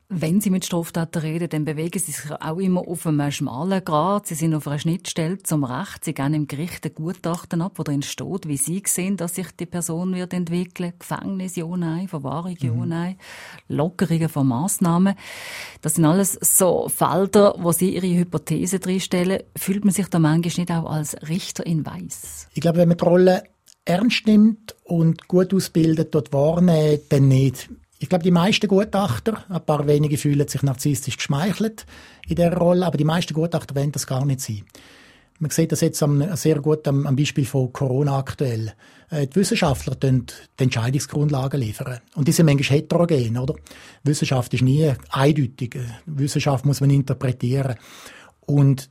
Wenn 0.07 0.39
Sie 0.39 0.51
mit 0.51 0.63
Straftaten 0.63 1.19
reden, 1.19 1.49
dann 1.49 1.65
bewegen 1.65 1.97
Sie 1.97 2.11
sich 2.11 2.31
auch 2.31 2.57
immer 2.57 2.87
auf 2.87 3.07
einem 3.07 3.31
schmalen 3.31 3.83
Grad. 3.83 4.27
Sie 4.27 4.35
sind 4.35 4.53
auf 4.53 4.67
einer 4.67 4.77
Schnittstelle 4.77 5.39
zum 5.39 5.63
Recht. 5.63 6.05
Sie 6.05 6.13
gehen 6.13 6.35
im 6.35 6.47
Gericht 6.47 6.85
ein 6.85 6.93
Gutachten 6.93 7.63
ab, 7.63 7.73
wo 7.77 7.83
drin 7.83 8.03
steht, 8.03 8.47
wie 8.47 8.57
Sie 8.57 8.83
sehen, 8.85 9.17
dass 9.17 9.33
sich 9.33 9.47
die 9.59 9.65
Person 9.65 10.13
wird 10.13 10.33
entwickeln. 10.33 10.93
Gefängnis, 10.99 11.55
ja, 11.55 11.65
nein. 11.65 12.07
Verwahrung, 12.07 12.55
ja, 12.59 12.71
mhm. 12.71 12.87
nein. 12.87 13.17
Lockerungen 13.67 14.29
von 14.29 14.47
Massnahmen. 14.47 15.15
Das 15.81 15.95
sind 15.95 16.05
alles 16.05 16.37
so 16.39 16.87
Felder, 16.87 17.55
wo 17.57 17.71
Sie 17.71 17.95
Ihre 17.95 18.19
Hypothese 18.19 18.77
drinstellen. 18.77 19.41
Fühlt 19.57 19.85
man 19.85 19.93
sich 19.93 20.07
da 20.07 20.19
manchmal 20.19 20.53
nicht 20.55 20.71
auch 20.71 20.85
als 20.87 21.15
Richter 21.27 21.65
in 21.65 21.83
Weiß? 21.83 22.49
Ich 22.53 22.61
glaube, 22.61 22.77
wenn 22.77 22.89
man 22.89 22.97
die 22.97 23.03
Rolle 23.03 23.43
ernst 23.85 24.27
nimmt 24.27 24.75
und 24.83 25.27
gut 25.27 25.51
ausbildet, 25.51 26.13
dort 26.13 26.31
wahrnehmen, 26.31 26.99
dann 27.09 27.27
nicht. 27.27 27.69
Ich 27.99 28.09
glaube, 28.09 28.23
die 28.23 28.31
meisten 28.31 28.67
Gutachter, 28.67 29.45
ein 29.49 29.65
paar 29.65 29.87
wenige 29.87 30.17
fühlen 30.17 30.47
sich 30.47 30.61
narzisstisch 30.63 31.17
geschmeichelt 31.17 31.85
in 32.27 32.35
der 32.35 32.55
Rolle, 32.55 32.85
aber 32.85 32.97
die 32.97 33.05
meisten 33.05 33.33
Gutachter 33.33 33.75
wollen 33.75 33.91
das 33.91 34.05
gar 34.05 34.25
nicht 34.25 34.41
sein. 34.41 34.65
Man 35.39 35.51
sieht 35.51 35.71
das 35.71 35.81
jetzt 35.81 36.03
sehr 36.35 36.61
gut 36.61 36.87
am, 36.87 37.15
Beispiel 37.15 37.45
von 37.45 37.73
Corona 37.73 38.17
aktuell. 38.17 38.73
Äh, 39.09 39.27
die 39.27 39.35
Wissenschaftler 39.35 39.95
liefern 39.95 40.33
die 40.57 40.63
Entscheidungsgrundlagen 40.63 41.59
liefern. 41.59 41.99
Und 42.15 42.27
die 42.27 42.31
sind 42.31 42.45
manchmal 42.45 42.79
heterogen, 42.79 43.37
oder? 43.37 43.55
Wissenschaft 44.03 44.53
ist 44.53 44.63
nie 44.63 44.93
eindeutig. 45.09 45.77
Wissenschaft 46.05 46.65
muss 46.65 46.79
man 46.79 46.89
interpretieren. 46.89 47.75
Und 48.45 48.89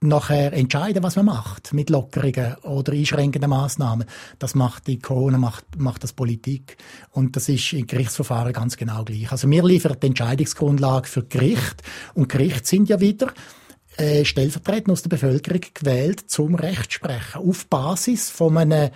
nachher 0.00 0.52
entscheiden, 0.52 1.02
was 1.02 1.16
man 1.16 1.26
macht 1.26 1.72
mit 1.72 1.90
Lockerungen 1.90 2.56
oder 2.62 2.92
einschränkenden 2.92 3.50
Maßnahmen. 3.50 4.06
Das 4.38 4.54
macht 4.54 4.86
die 4.86 4.98
Corona, 4.98 5.38
macht, 5.38 5.64
macht 5.78 6.04
das 6.04 6.12
Politik. 6.12 6.76
Und 7.10 7.36
das 7.36 7.48
ist 7.48 7.72
im 7.72 7.86
Gerichtsverfahren 7.86 8.52
ganz 8.52 8.76
genau 8.76 9.04
gleich. 9.04 9.32
Also 9.32 9.50
wir 9.50 9.64
liefern 9.64 9.96
die 10.00 10.08
Entscheidungsgrundlage 10.08 11.08
für 11.08 11.24
Gericht. 11.24 11.82
Und 12.14 12.28
Gericht 12.28 12.66
sind 12.66 12.88
ja 12.88 13.00
wieder 13.00 13.32
äh, 13.96 14.24
stellvertretend 14.24 14.90
aus 14.90 15.02
der 15.02 15.08
Bevölkerung 15.08 15.62
gewählt 15.72 16.30
zum 16.30 16.54
Rechtsprechen 16.54 17.40
auf 17.40 17.66
Basis 17.66 18.28
von 18.28 18.58
einem 18.58 18.90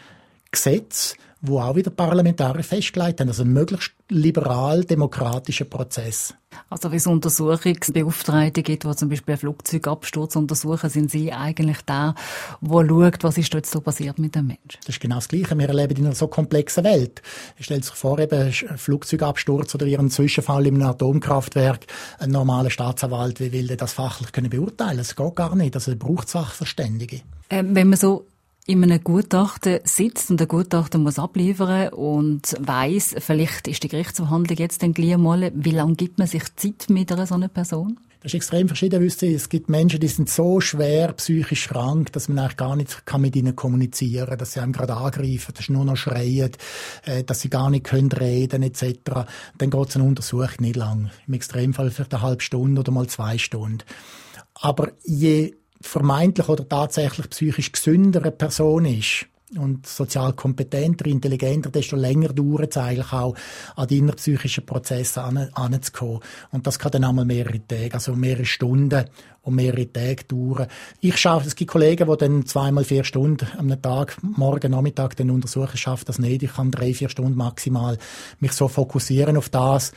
Gesetz, 0.50 1.14
wo 1.42 1.60
auch 1.60 1.74
wieder 1.74 1.90
Parlamentarier 1.90 2.62
festgelegt 2.62 3.20
haben, 3.20 3.28
also 3.28 3.42
ein 3.42 3.52
möglichst 3.52 3.92
liberal-demokratischer 4.08 5.64
Prozess. 5.64 6.34
Also 6.68 6.90
wie 6.92 6.96
es 6.96 7.06
Untersuchungsbeauftragte 7.06 8.62
gibt, 8.62 8.84
die 8.84 8.96
zum 8.96 9.08
Beispiel 9.08 9.32
einen 9.32 9.40
Flugzeugabsturz 9.40 10.36
untersuchen, 10.36 10.90
sind 10.90 11.10
Sie 11.10 11.32
eigentlich 11.32 11.80
der, 11.82 12.14
der 12.60 12.88
schaut, 12.88 13.24
was 13.24 13.38
ist 13.38 13.54
dort 13.54 13.66
so 13.66 13.80
passiert 13.80 14.18
mit 14.18 14.34
dem 14.34 14.48
Menschen? 14.48 14.80
Das 14.84 14.96
ist 14.96 15.00
genau 15.00 15.16
das 15.16 15.28
Gleiche. 15.28 15.56
Wir 15.56 15.72
leben 15.72 15.96
in 15.96 16.06
einer 16.06 16.14
so 16.14 16.26
komplexen 16.26 16.84
Welt. 16.84 17.22
Ich 17.56 17.66
stelle 17.66 17.82
sich 17.82 17.94
vor, 17.94 18.18
eben 18.18 18.40
ein 18.40 18.52
Flugzeugabsturz 18.52 19.74
oder 19.74 19.86
ihren 19.86 20.10
Zwischenfall 20.10 20.66
in 20.66 20.74
einem 20.74 20.90
Atomkraftwerk. 20.90 21.86
Ein 22.18 22.30
normaler 22.30 22.70
Staatsanwalt, 22.70 23.40
wie 23.40 23.52
will 23.52 23.68
der 23.68 23.76
das 23.76 23.92
fachlich 23.92 24.32
können 24.32 24.50
beurteilen? 24.50 24.98
Das 24.98 25.16
geht 25.16 25.36
gar 25.36 25.54
nicht. 25.54 25.74
Also 25.74 25.94
braucht 25.96 26.28
Sachverständige. 26.28 27.20
Ähm, 27.48 27.74
wenn 27.74 27.88
man 27.88 27.98
so 27.98 28.26
in 28.66 28.82
einem 28.82 29.02
Gutachten 29.02 29.80
sitzt 29.84 30.30
und 30.30 30.38
der 30.38 30.46
Gutachter 30.46 30.98
muss 30.98 31.18
abliefern 31.18 31.88
und 31.88 32.56
weiß, 32.60 33.16
vielleicht 33.18 33.68
ist 33.68 33.82
die 33.82 33.88
Gerichtsverhandlung 33.88 34.58
jetzt 34.58 34.82
dann 34.82 34.94
gleich 34.94 35.16
mal, 35.16 35.50
wie 35.54 35.70
lange 35.70 35.94
gibt 35.94 36.18
man 36.18 36.28
sich 36.28 36.44
Zeit 36.56 36.86
mit 36.88 37.10
einer 37.10 37.26
so 37.26 37.34
einer 37.34 37.48
Person? 37.48 37.98
Das 38.22 38.32
ist 38.32 38.36
extrem 38.36 38.68
verschieden. 38.68 39.02
Es 39.02 39.48
gibt 39.48 39.70
Menschen, 39.70 39.98
die 39.98 40.06
sind 40.06 40.28
so 40.28 40.60
schwer 40.60 41.14
psychisch 41.14 41.68
krank, 41.68 42.12
dass 42.12 42.28
man 42.28 42.38
eigentlich 42.38 42.58
gar 42.58 42.76
nicht 42.76 43.06
kann 43.06 43.22
mit 43.22 43.34
ihnen 43.34 43.56
kommunizieren 43.56 44.28
kann, 44.28 44.36
dass 44.36 44.52
sie 44.52 44.60
einem 44.60 44.72
gerade 44.72 44.94
angreifen, 44.94 45.54
dass 45.56 45.64
sie 45.64 45.72
nur 45.72 45.86
noch 45.86 45.96
schreien, 45.96 46.50
äh, 47.06 47.24
dass 47.24 47.40
sie 47.40 47.48
gar 47.48 47.70
nicht 47.70 47.84
können 47.84 48.12
reden 48.12 48.62
etc. 48.62 49.24
Dann 49.56 49.70
geht 49.70 49.88
es 49.88 49.96
eine 49.96 50.04
Untersuchung 50.04 50.50
nicht 50.58 50.76
lang. 50.76 51.10
Im 51.26 51.32
Extremfall 51.32 51.90
vielleicht 51.90 52.12
eine 52.12 52.22
halbe 52.22 52.42
Stunde 52.42 52.80
oder 52.80 52.92
mal 52.92 53.06
zwei 53.06 53.38
Stunden. 53.38 53.84
Aber 54.52 54.92
je 55.02 55.54
vermeintlich 55.80 56.48
oder 56.48 56.68
tatsächlich 56.68 57.30
psychisch 57.30 57.72
gesündere 57.72 58.30
Person 58.30 58.84
ist 58.84 59.26
und 59.58 59.86
sozial 59.86 60.32
kompetenter, 60.34 61.06
intelligenter, 61.06 61.70
desto 61.70 61.96
länger 61.96 62.32
dauert 62.32 62.70
es 62.70 62.76
eigentlich 62.76 63.12
auch, 63.12 63.34
an 63.74 63.88
die 63.88 63.98
innerpsychischen 63.98 64.64
Prozesse 64.64 65.22
anzukommen. 65.22 66.20
Und 66.52 66.66
das 66.66 66.78
kann 66.78 66.92
dann 66.92 67.04
einmal 67.04 67.24
mehrere 67.24 67.66
Tage, 67.66 67.94
also 67.94 68.14
mehrere 68.14 68.44
Stunden 68.44 69.06
und 69.42 69.54
mehrere 69.54 69.92
Tage 69.92 70.24
dauern. 70.28 70.68
Ich 71.00 71.16
schaffe, 71.16 71.48
es 71.48 71.56
gibt 71.56 71.72
Kollegen, 71.72 72.08
die 72.08 72.16
dann 72.16 72.46
zweimal 72.46 72.84
vier 72.84 73.04
Stunden 73.04 73.46
am 73.58 73.82
Tag, 73.82 74.18
morgen 74.22 74.70
Nachmittag, 74.70 75.16
dann 75.16 75.30
untersuchen, 75.30 75.76
schafft 75.76 76.08
das 76.08 76.18
nicht. 76.18 76.42
Ich 76.42 76.54
kann 76.54 76.70
drei, 76.70 76.94
vier 76.94 77.08
Stunden 77.08 77.36
maximal 77.36 77.98
mich 78.38 78.52
so 78.52 78.68
fokussieren 78.68 79.36
auf 79.36 79.48
das, 79.48 79.92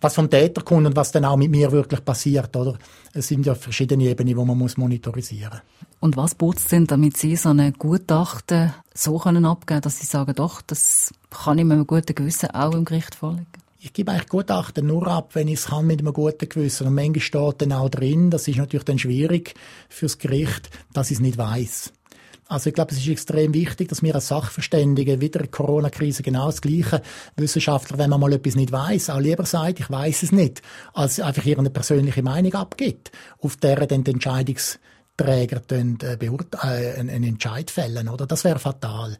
was 0.00 0.14
vom 0.14 0.30
Täter 0.30 0.62
kommt 0.62 0.86
und 0.86 0.96
was 0.96 1.12
dann 1.12 1.24
auch 1.24 1.36
mit 1.36 1.50
mir 1.50 1.70
wirklich 1.72 2.04
passiert, 2.04 2.54
oder? 2.56 2.78
Es 3.12 3.28
sind 3.28 3.44
ja 3.46 3.54
verschiedene 3.54 4.04
Ebenen, 4.04 4.28
die 4.28 4.34
man 4.34 4.56
muss 4.56 4.76
monitorisieren 4.76 5.60
Und 6.00 6.16
was 6.16 6.34
putzt 6.34 6.72
denn, 6.72 6.86
damit 6.86 7.16
Sie 7.16 7.36
so 7.36 7.50
eine 7.50 7.72
Gutachten 7.72 8.72
so 8.94 9.18
können 9.18 9.44
abgeben, 9.44 9.82
dass 9.82 9.98
Sie 9.98 10.06
sagen, 10.06 10.34
doch, 10.34 10.62
das 10.62 11.12
kann 11.28 11.58
ich 11.58 11.64
mit 11.64 11.74
einem 11.74 11.86
guten 11.86 12.14
Gewissen 12.14 12.50
auch 12.50 12.74
im 12.74 12.84
Gericht 12.84 13.14
vorlegen? 13.14 13.46
Ich 13.82 13.94
gebe 13.94 14.12
eigentlich 14.12 14.28
Gutachten 14.28 14.86
nur 14.86 15.06
ab, 15.06 15.34
wenn 15.34 15.48
ich 15.48 15.60
es 15.60 15.66
kann 15.66 15.86
mit 15.86 16.00
einem 16.00 16.12
guten 16.12 16.48
Gewissen. 16.48 16.86
Und 16.86 16.94
manchmal 16.94 17.20
steht 17.20 17.62
dann 17.62 17.72
auch 17.72 17.88
drin, 17.88 18.30
das 18.30 18.46
ist 18.46 18.58
natürlich 18.58 18.84
dann 18.84 18.98
schwierig 18.98 19.54
fürs 19.88 20.18
Gericht, 20.18 20.68
dass 20.92 21.10
ich 21.10 21.16
es 21.16 21.20
nicht 21.22 21.38
weiß. 21.38 21.92
Also 22.50 22.68
ich 22.68 22.74
glaube, 22.74 22.90
es 22.90 22.98
ist 22.98 23.06
extrem 23.06 23.54
wichtig, 23.54 23.88
dass 23.88 24.02
wir 24.02 24.12
als 24.12 24.26
Sachverständige 24.26 25.20
wieder 25.20 25.46
Corona-Krise 25.46 26.24
genau 26.24 26.46
das 26.46 26.60
Gleiche 26.60 27.00
Wissenschaftler, 27.36 27.96
wenn 27.96 28.10
man 28.10 28.18
mal 28.18 28.32
etwas 28.32 28.56
nicht 28.56 28.72
weiß, 28.72 29.10
auch 29.10 29.20
lieber 29.20 29.46
sagt, 29.46 29.78
ich 29.78 29.88
weiß 29.88 30.24
es 30.24 30.32
nicht, 30.32 30.60
als 30.92 31.20
einfach 31.20 31.44
ihre 31.44 31.62
persönliche 31.70 32.24
Meinung 32.24 32.52
abgibt, 32.54 33.12
auf 33.38 33.56
der 33.56 33.86
dann 33.86 34.02
die 34.02 34.10
Entscheidungsträger 34.10 35.62
dann, 35.68 35.96
äh, 36.02 36.14
äh, 36.16 36.98
einen 36.98 37.22
Entscheid 37.22 37.70
fällen, 37.70 38.08
oder? 38.08 38.26
Das 38.26 38.42
wäre 38.42 38.58
fatal. 38.58 39.16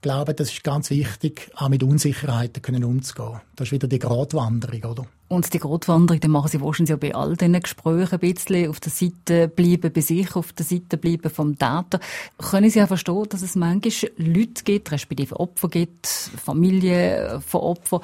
Ich 0.00 0.02
glaube, 0.02 0.32
das 0.32 0.50
ist 0.50 0.64
ganz 0.64 0.88
wichtig, 0.88 1.50
auch 1.56 1.68
mit 1.68 1.82
Unsicherheiten 1.82 2.62
können 2.62 2.84
umzugehen. 2.84 3.42
Das 3.54 3.68
ist 3.68 3.72
wieder 3.72 3.86
die 3.86 3.98
Gratwanderung, 3.98 4.82
oder? 4.90 5.06
Und 5.28 5.52
die 5.52 5.58
Grotwanderung, 5.58 6.20
dann 6.20 6.30
machen 6.30 6.48
Sie 6.48 6.58
wahrscheinlich 6.62 6.88
ja 6.88 6.96
bei 6.96 7.14
all 7.14 7.36
diesen 7.36 7.60
Gesprächen 7.60 8.14
ein 8.14 8.18
bisschen 8.18 8.70
auf 8.70 8.80
der 8.80 8.90
Seite 8.90 9.48
bleiben 9.48 9.92
bei 9.92 10.00
sich, 10.00 10.34
auf 10.36 10.54
der 10.54 10.64
Seite 10.64 10.96
bleiben 10.96 11.28
vom 11.28 11.58
Täter. 11.58 12.00
Können 12.38 12.70
Sie 12.70 12.82
auch 12.82 12.88
verstehen, 12.88 13.26
dass 13.28 13.42
es 13.42 13.56
manchmal 13.56 14.10
Leute 14.16 14.64
gibt, 14.64 14.90
respektive 14.90 15.38
Opfer 15.38 15.68
gibt, 15.68 16.06
Familien 16.06 17.42
von 17.42 17.60
Opfern, 17.60 18.00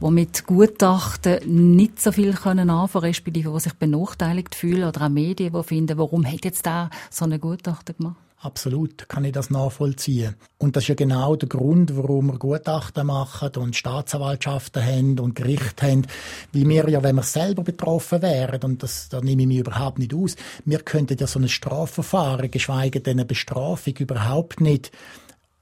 die 0.00 0.10
mit 0.12 0.46
Gutachten 0.46 1.74
nicht 1.74 2.00
so 2.00 2.12
viel 2.12 2.32
können 2.32 2.70
anfangen, 2.70 3.06
respektive 3.06 3.52
die 3.52 3.58
sich 3.58 3.74
benachteiligt 3.74 4.54
fühlen 4.54 4.84
oder 4.84 5.06
auch 5.06 5.08
Medien, 5.08 5.52
die 5.52 5.62
finden, 5.64 5.98
warum 5.98 6.24
hat 6.24 6.44
jetzt 6.44 6.64
da 6.64 6.90
so 7.10 7.24
eine 7.24 7.40
Gutachten 7.40 7.96
gemacht? 7.96 8.29
Absolut, 8.42 9.06
kann 9.06 9.26
ich 9.26 9.32
das 9.32 9.50
nachvollziehen. 9.50 10.34
Und 10.56 10.74
das 10.74 10.84
ist 10.84 10.88
ja 10.88 10.94
genau 10.94 11.36
der 11.36 11.50
Grund, 11.50 11.94
warum 11.94 12.28
wir 12.28 12.38
Gutachten 12.38 13.06
machen 13.06 13.50
und 13.56 13.76
Staatsanwaltschaften 13.76 14.82
haben 14.82 15.18
und 15.18 15.34
Gerichte 15.34 15.86
haben. 15.86 16.06
Weil 16.54 16.66
wir 16.66 16.88
ja, 16.88 17.02
wenn 17.02 17.16
wir 17.16 17.22
selber 17.22 17.62
betroffen 17.62 18.22
wären, 18.22 18.62
und 18.62 18.82
das, 18.82 19.10
da 19.10 19.20
nehme 19.20 19.42
ich 19.42 19.48
mich 19.48 19.58
überhaupt 19.58 19.98
nicht 19.98 20.14
aus, 20.14 20.36
wir 20.64 20.78
könnten 20.78 21.18
ja 21.18 21.26
so 21.26 21.38
ein 21.38 21.50
Strafverfahren, 21.50 22.50
geschweige 22.50 23.02
denn 23.02 23.18
eine 23.18 23.26
Bestrafung 23.26 23.94
überhaupt 23.98 24.62
nicht 24.62 24.90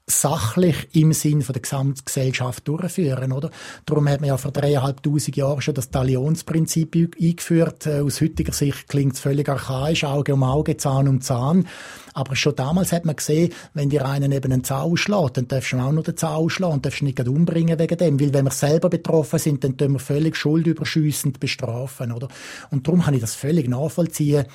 sachlich 0.09 0.89
im 0.93 1.13
Sinn 1.13 1.41
von 1.41 1.53
der 1.53 1.61
Gesamtgesellschaft 1.61 2.67
durchführen, 2.67 3.31
oder? 3.31 3.51
Darum 3.85 4.07
hat 4.09 4.21
man 4.21 4.29
ja 4.29 4.37
vor 4.37 4.51
dreieinhalbtausend 4.51 5.35
Jahren 5.35 5.61
schon 5.61 5.73
das 5.73 5.91
Talionsprinzip 5.91 6.95
eingeführt. 6.95 7.85
Äh, 7.85 8.01
aus 8.01 8.21
heutiger 8.21 8.53
Sicht 8.53 8.87
klingt 8.87 9.13
es 9.13 9.19
völlig 9.19 9.47
archaisch, 9.49 10.03
Auge 10.03 10.33
um 10.33 10.43
Auge, 10.43 10.77
Zahn 10.77 11.07
um 11.07 11.21
Zahn. 11.21 11.67
Aber 12.13 12.35
schon 12.35 12.55
damals 12.55 12.91
hat 12.91 13.05
man 13.05 13.15
gesehen, 13.15 13.53
wenn 13.73 13.89
dir 13.89 14.05
einen 14.05 14.31
eben 14.31 14.51
einen 14.51 14.63
Zahn 14.63 14.81
ausschlägt, 14.81 15.37
dann 15.37 15.47
darfst 15.47 15.71
du 15.71 15.77
auch 15.77 15.91
noch 15.91 16.03
den 16.03 16.17
Zahn 16.17 16.35
ausschlagen 16.35 16.73
und 16.75 16.85
darfst 16.85 17.01
nicht 17.01 17.19
umbringen 17.27 17.79
wegen 17.79 17.97
dem. 17.97 18.19
Weil 18.19 18.33
wenn 18.33 18.45
wir 18.45 18.51
selber 18.51 18.89
betroffen 18.89 19.39
sind, 19.39 19.63
dann 19.63 19.77
tun 19.77 19.93
wir 19.93 19.99
völlig 19.99 20.35
schuldüberschüssend 20.35 21.39
bestrafen, 21.39 22.11
oder? 22.11 22.27
Und 22.71 22.87
darum 22.87 23.03
kann 23.03 23.13
ich 23.13 23.21
das 23.21 23.35
völlig 23.35 23.69
nachvollziehen, 23.69 24.45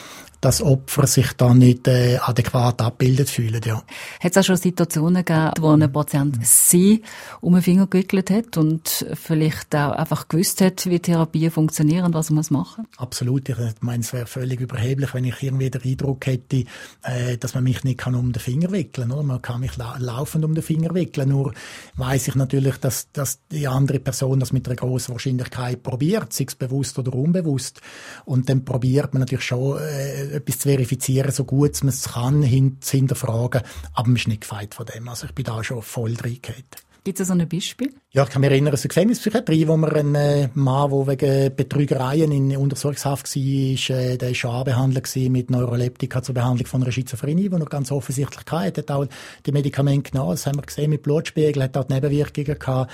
dass 0.40 0.60
Opfer 0.60 1.06
sich 1.06 1.32
da 1.38 1.54
nicht 1.54 1.88
äh, 1.88 2.18
adäquat 2.18 2.82
abbildet 2.82 3.30
fühlen, 3.30 3.62
ja. 3.64 3.82
Hat 4.20 4.32
es 4.32 4.36
auch 4.36 4.44
schon 4.44 4.56
Situationen 4.56 5.24
gegeben, 5.24 5.43
wo 5.59 5.70
ein 5.70 5.92
Patient 5.92 6.38
sie 6.42 7.02
um 7.40 7.54
den 7.54 7.62
Finger 7.62 7.87
gewickelt 7.87 8.30
hat 8.30 8.57
und 8.57 9.07
vielleicht 9.14 9.74
auch 9.74 9.92
einfach 9.92 10.28
gewusst 10.28 10.61
hat, 10.61 10.87
wie 10.87 10.98
Therapie 10.98 11.50
funktioniert 11.50 12.04
und 12.04 12.14
was 12.14 12.30
man 12.30 12.44
machen 12.50 12.87
muss? 12.90 12.98
Absolut. 12.98 13.48
Ich 13.48 13.57
meine, 13.80 14.02
es 14.02 14.12
wäre 14.12 14.26
völlig 14.26 14.61
überheblich, 14.61 15.14
wenn 15.14 15.24
ich 15.24 15.42
irgendwie 15.42 15.70
den 15.70 15.83
Eindruck 15.83 16.26
hätte, 16.26 16.64
äh, 17.02 17.37
dass 17.38 17.54
man 17.54 17.64
mich 17.64 17.85
nicht 17.85 17.98
kann 17.98 18.14
um 18.14 18.33
den 18.33 18.40
Finger 18.40 18.70
wickeln 18.72 19.11
kann. 19.11 19.26
Man 19.26 19.42
kann 19.42 19.61
mich 19.61 19.76
la 19.76 19.96
laufend 19.98 20.44
um 20.44 20.54
den 20.54 20.62
Finger 20.62 20.94
wickeln. 20.94 21.28
Nur 21.28 21.52
weiß 21.96 22.28
ich 22.28 22.35
natürlich, 22.35 22.76
dass, 22.78 23.11
dass 23.12 23.40
die 23.50 23.66
andere 23.66 24.00
Person 24.00 24.40
das 24.40 24.52
mit 24.52 24.66
einer 24.66 24.76
großen 24.76 25.12
Wahrscheinlichkeit 25.12 25.83
probiert, 25.83 26.33
sei 26.33 26.44
es 26.48 26.54
bewusst 26.54 26.98
oder 26.98 27.14
unbewusst. 27.14 27.80
Und 28.24 28.48
dann 28.48 28.64
probiert 28.64 29.12
man 29.14 29.20
natürlich 29.20 29.44
schon, 29.44 29.78
äh, 29.78 30.37
etwas 30.37 30.59
zu 30.59 30.68
verifizieren, 30.68 31.30
so 31.30 31.44
gut 31.44 31.83
man 31.83 31.88
es 31.90 32.12
kann, 32.12 32.42
hin, 32.42 32.78
hinterfragen. 32.85 33.62
Aber 33.92 34.09
man 34.09 34.16
ist 34.16 34.28
nicht 34.28 34.42
gefeit 34.42 34.74
von 34.74 34.87
dem. 34.87 35.09
Also 35.09 35.26
ich 35.26 35.33
bin 35.34 35.44
da 35.44 35.62
schon 35.62 35.82
voll 35.82 36.14
reingehauen. 36.14 36.64
Gibt 37.04 37.20
es 37.20 37.28
so 37.28 37.34
ein 37.34 37.46
Beispiel? 37.46 37.92
Ja, 38.12 38.22
ich 38.22 38.30
kann 38.30 38.40
mich 38.40 38.50
erinnern, 38.50 38.72
es 38.72 38.80
ist 38.80 38.84
eine 38.86 38.88
Gefängnispsychiatrie, 38.88 39.68
wo 39.68 39.76
man 39.76 39.92
einen 39.92 40.14
äh, 40.14 40.48
Mann, 40.54 40.90
der 40.90 41.06
wegen 41.06 41.54
Betrügereien 41.54 42.32
in 42.32 42.56
Untersuchungshaft 42.56 43.36
war, 43.36 43.96
äh, 43.96 44.16
der 44.16 44.30
war 44.42 44.54
anbehandelt 44.54 45.14
mit 45.30 45.50
Neuroleptika 45.50 46.22
zur 46.22 46.34
Behandlung 46.34 46.66
von 46.66 46.82
einer 46.82 46.92
Schizophrenie, 46.92 47.50
die 47.50 47.56
er 47.56 47.66
ganz 47.66 47.92
offensichtlich 47.92 48.46
hatte. 48.50 48.80
Er 48.80 48.82
hat 48.84 48.90
auch 48.90 49.06
die 49.44 49.52
Medikamente 49.52 50.12
genommen, 50.12 50.30
das 50.30 50.46
haben 50.46 50.56
wir 50.56 50.62
gesehen 50.62 50.88
mit 50.88 51.02
Blutspiegel, 51.02 51.62
hat 51.62 51.76
auch 51.76 51.86
Nebenwirkungen 51.90 52.58
gehabt. 52.58 52.90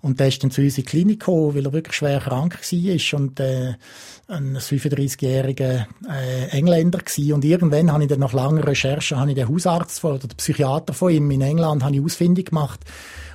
Und 0.00 0.20
der 0.20 0.28
ist 0.28 0.42
dann 0.42 0.50
zu 0.50 0.62
uns 0.62 0.78
in 0.78 0.84
die 0.84 0.90
Klinik 0.90 1.20
gekommen, 1.20 1.54
weil 1.54 1.66
er 1.66 1.72
wirklich 1.72 1.96
schwer 1.96 2.20
krank 2.20 2.58
war 2.60 3.18
und 3.18 3.40
äh, 3.40 3.74
ein 4.28 4.56
35-jähriger 4.56 5.86
äh, 6.08 6.48
Engländer 6.50 6.98
war. 6.98 7.34
Und 7.34 7.44
irgendwann 7.44 7.92
habe 7.92 8.04
ich 8.04 8.08
dann 8.08 8.20
nach 8.20 8.32
langer 8.32 8.66
Recherche 8.66 9.18
habe 9.18 9.30
ich 9.30 9.36
den 9.36 9.48
Hausarzt 9.48 10.00
von, 10.00 10.12
oder 10.12 10.28
den 10.28 10.36
Psychiater 10.36 10.92
von 10.92 11.12
ihm 11.12 11.30
in 11.30 11.40
England 11.40 11.82
habe 11.82 11.96
ich 11.96 12.02
ausfindig 12.02 12.50
gemacht 12.50 12.80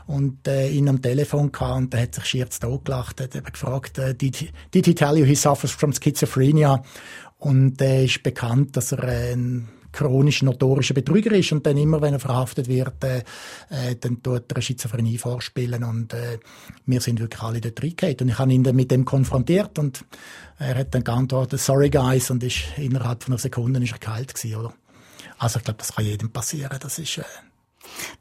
und 0.05 0.47
äh, 0.47 0.69
ihn 0.69 0.89
am 0.89 1.01
Telefon 1.01 1.51
gehabt 1.51 1.77
und 1.77 1.93
der 1.93 2.03
hat 2.03 2.15
sich 2.15 2.25
schier 2.25 2.49
zu 2.49 2.79
gelacht, 2.83 3.21
hat 3.21 3.35
eben 3.35 3.45
gefragt, 3.45 3.97
äh, 3.97 4.13
did, 4.13 4.51
did 4.73 4.85
he 4.85 4.93
tell 4.93 5.17
you 5.17 5.25
he 5.25 5.35
suffers 5.35 5.71
from 5.71 5.93
schizophrenia? 5.93 6.83
Und 7.37 7.81
äh, 7.81 8.05
ist 8.05 8.23
bekannt, 8.23 8.77
dass 8.77 8.93
er 8.93 9.03
äh, 9.03 9.37
chronisch 9.93 10.41
notorischer 10.41 10.93
Betrüger 10.93 11.31
ist 11.31 11.51
und 11.51 11.65
dann 11.65 11.77
immer, 11.77 12.01
wenn 12.01 12.13
er 12.13 12.19
verhaftet 12.19 12.67
wird, 12.67 13.03
äh, 13.03 13.19
äh, 13.69 13.95
dann 13.99 14.21
tut 14.21 14.51
er 14.51 14.55
eine 14.55 14.61
Schizophrenie 14.61 15.17
vorspielen 15.17 15.83
und 15.83 16.13
äh, 16.13 16.39
wir 16.85 16.99
sind 16.99 17.19
wirklich 17.19 17.41
alle 17.41 17.61
dort 17.61 17.81
reingehauen. 17.81 18.17
Und 18.21 18.29
ich 18.29 18.39
habe 18.39 18.51
ihn 18.51 18.63
dann 18.63 18.75
mit 18.75 18.91
dem 18.91 19.05
konfrontiert 19.05 19.79
und 19.79 20.03
er 20.57 20.75
hat 20.75 20.93
dann 20.93 21.03
geantwortet, 21.03 21.59
sorry 21.59 21.89
guys, 21.89 22.29
und 22.29 22.43
ist 22.43 22.77
innerhalb 22.77 23.23
von 23.23 23.33
einer 23.33 23.39
Sekunde 23.39 23.81
ist 23.81 23.93
er 23.93 23.99
kalt 23.99 24.33
gewesen, 24.33 24.55
oder? 24.57 24.73
Also 25.37 25.59
ich 25.59 25.65
glaube, 25.65 25.79
das 25.79 25.95
kann 25.95 26.05
jedem 26.05 26.31
passieren. 26.31 26.77
Das 26.81 26.99
ist 26.99 27.19
äh, 27.19 27.23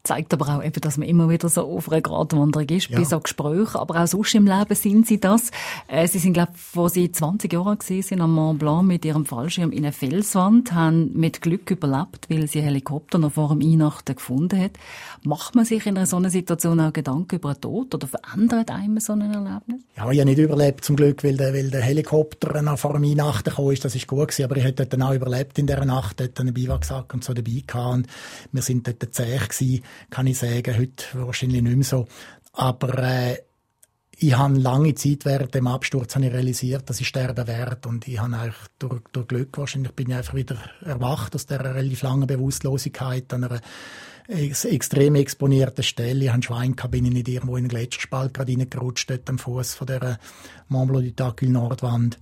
zeigt 0.03 0.33
aber 0.33 0.57
auch 0.57 0.65
eben, 0.65 0.81
dass 0.81 0.99
man 0.99 1.09
immer 1.09 1.29
wieder 1.29 1.49
so 1.49 1.63
auf 1.63 1.91
einer 1.91 2.01
Gratwanderung 2.01 2.69
ist, 2.69 2.91
ja. 2.91 2.99
bei 2.99 3.05
so 3.05 3.21
Gesprächen, 3.21 3.77
aber 3.77 4.03
auch 4.03 4.07
sonst 4.07 4.35
im 4.35 4.47
Leben 4.47 4.75
sind 4.75 5.07
sie 5.07 5.21
das. 5.21 5.51
Äh, 5.89 6.07
sie 6.09 6.19
sind, 6.19 6.33
glaube 6.35 6.53
ich, 6.55 6.61
wo 6.77 6.89
sie 6.89 7.11
20 7.11 7.53
Jahre 7.53 7.77
gewesen 7.77 8.03
sind 8.03 8.21
am 8.21 8.35
Mont 8.35 8.59
Blanc 8.59 8.87
mit 8.87 9.05
ihrem 9.05 9.27
Fallschirm 9.27 9.71
in 9.71 9.85
einer 9.85 9.93
Felswand, 9.93 10.73
haben 10.73 11.13
mit 11.15 11.41
Glück 11.43 11.71
überlebt, 11.71 12.29
weil 12.29 12.47
sie 12.47 12.63
Helikopter 12.63 13.19
noch 13.19 13.33
vor 13.33 13.51
dem 13.51 13.61
Einachten 13.61 14.17
gefunden 14.17 14.61
hat. 14.61 14.73
Macht 15.25 15.55
man 15.55 15.65
sich 15.65 15.87
in 15.87 15.97
einer 15.97 16.07
so 16.07 16.17
einer 16.17 16.31
Situation 16.31 16.81
auch 16.81 16.93
Gedanken 16.93 17.37
über 17.37 17.55
den 17.55 17.61
Tod 17.61 17.95
oder 17.95 18.07
verändert 18.07 18.71
einem 18.71 18.99
so 19.01 19.13
ein 19.13 19.21
Erlebnis? 19.21 19.83
Ja, 19.97 20.11
ich 20.11 20.19
habe 20.19 20.25
nicht 20.29 20.39
überlebt 20.39 20.85
zum 20.85 20.97
Glück, 20.97 21.23
weil 21.25 21.37
der, 21.37 21.55
weil 21.55 21.71
der 21.71 21.83
Helikopter 21.83 22.61
noch 22.63 22.79
vor 22.79 22.95
dem 22.95 23.05
Einachten 23.05 23.51
gekommen 23.51 23.73
ist, 23.73 23.85
das 23.85 23.95
ist 23.95 24.07
gut 24.07 24.29
gewesen, 24.29 24.45
aber 24.45 24.57
ich 24.57 24.65
hätte 24.65 24.87
dann 24.87 25.03
auch 25.03 25.15
überlebt 25.15 25.59
in 25.59 25.67
dieser 25.67 25.85
Nacht, 25.85 26.21
hätte 26.21 26.43
einen 26.43 26.55
Biwaksack 26.55 27.13
und 27.15 27.25
so 27.25 27.33
dabei 27.33 27.63
gehabt 27.67 27.95
und 27.95 28.07
wir 28.53 28.63
sind 28.63 28.87
dort 28.87 29.15
zäh 29.15 29.37
gewesen 29.37 29.62
kann 30.11 30.27
ich 30.27 30.39
sagen. 30.39 30.77
Heute 30.77 31.05
wahrscheinlich 31.15 31.63
nicht 31.63 31.77
mehr 31.77 31.85
so. 31.85 32.07
Aber 32.53 32.99
äh, 32.99 33.39
ich 34.23 34.37
habe 34.37 34.57
lange 34.57 34.95
Zeit 34.95 35.25
während 35.25 35.55
dem 35.55 35.67
Absturz 35.67 36.15
habe 36.15 36.27
ich 36.27 36.33
realisiert, 36.33 36.89
dass 36.89 37.01
ich 37.01 37.09
sterben 37.09 37.47
werde 37.47 37.89
und 37.89 38.07
ich 38.07 38.21
habe 38.21 38.37
eigentlich 38.37 38.55
durch, 38.79 39.03
durch 39.13 39.27
Glück 39.27 39.59
wahrscheinlich 39.59 39.93
bin 39.93 40.11
ich 40.11 40.15
einfach 40.15 40.35
wieder 40.35 40.59
erwacht 40.85 41.35
aus 41.35 41.47
der 41.47 41.65
relativ 41.65 42.03
langen 42.03 42.27
Bewusstlosigkeit 42.29 43.33
an 43.33 43.45
einer 43.45 43.61
ex 44.29 44.65
extrem 44.65 45.17
exponierten 45.17 45.83
Stelle. 45.83 46.27
Ich 46.27 46.31
habe 46.31 46.43
Schweinkabine 46.43 47.11
nicht 47.11 47.29
irgendwo 47.29 47.57
in 47.57 47.65
den 47.65 47.71
Gletscherspalt 47.71 48.35
gerade 48.35 48.53
reingerutscht, 48.53 49.11
dort 49.11 49.29
am 49.29 49.39
Fuß 49.39 49.75
von 49.75 49.87
der 49.89 50.19
Mont 50.69 50.93
Blanc 50.93 51.05
du 51.05 51.15
Tacul 51.17 51.49
Nordwand. 51.49 52.19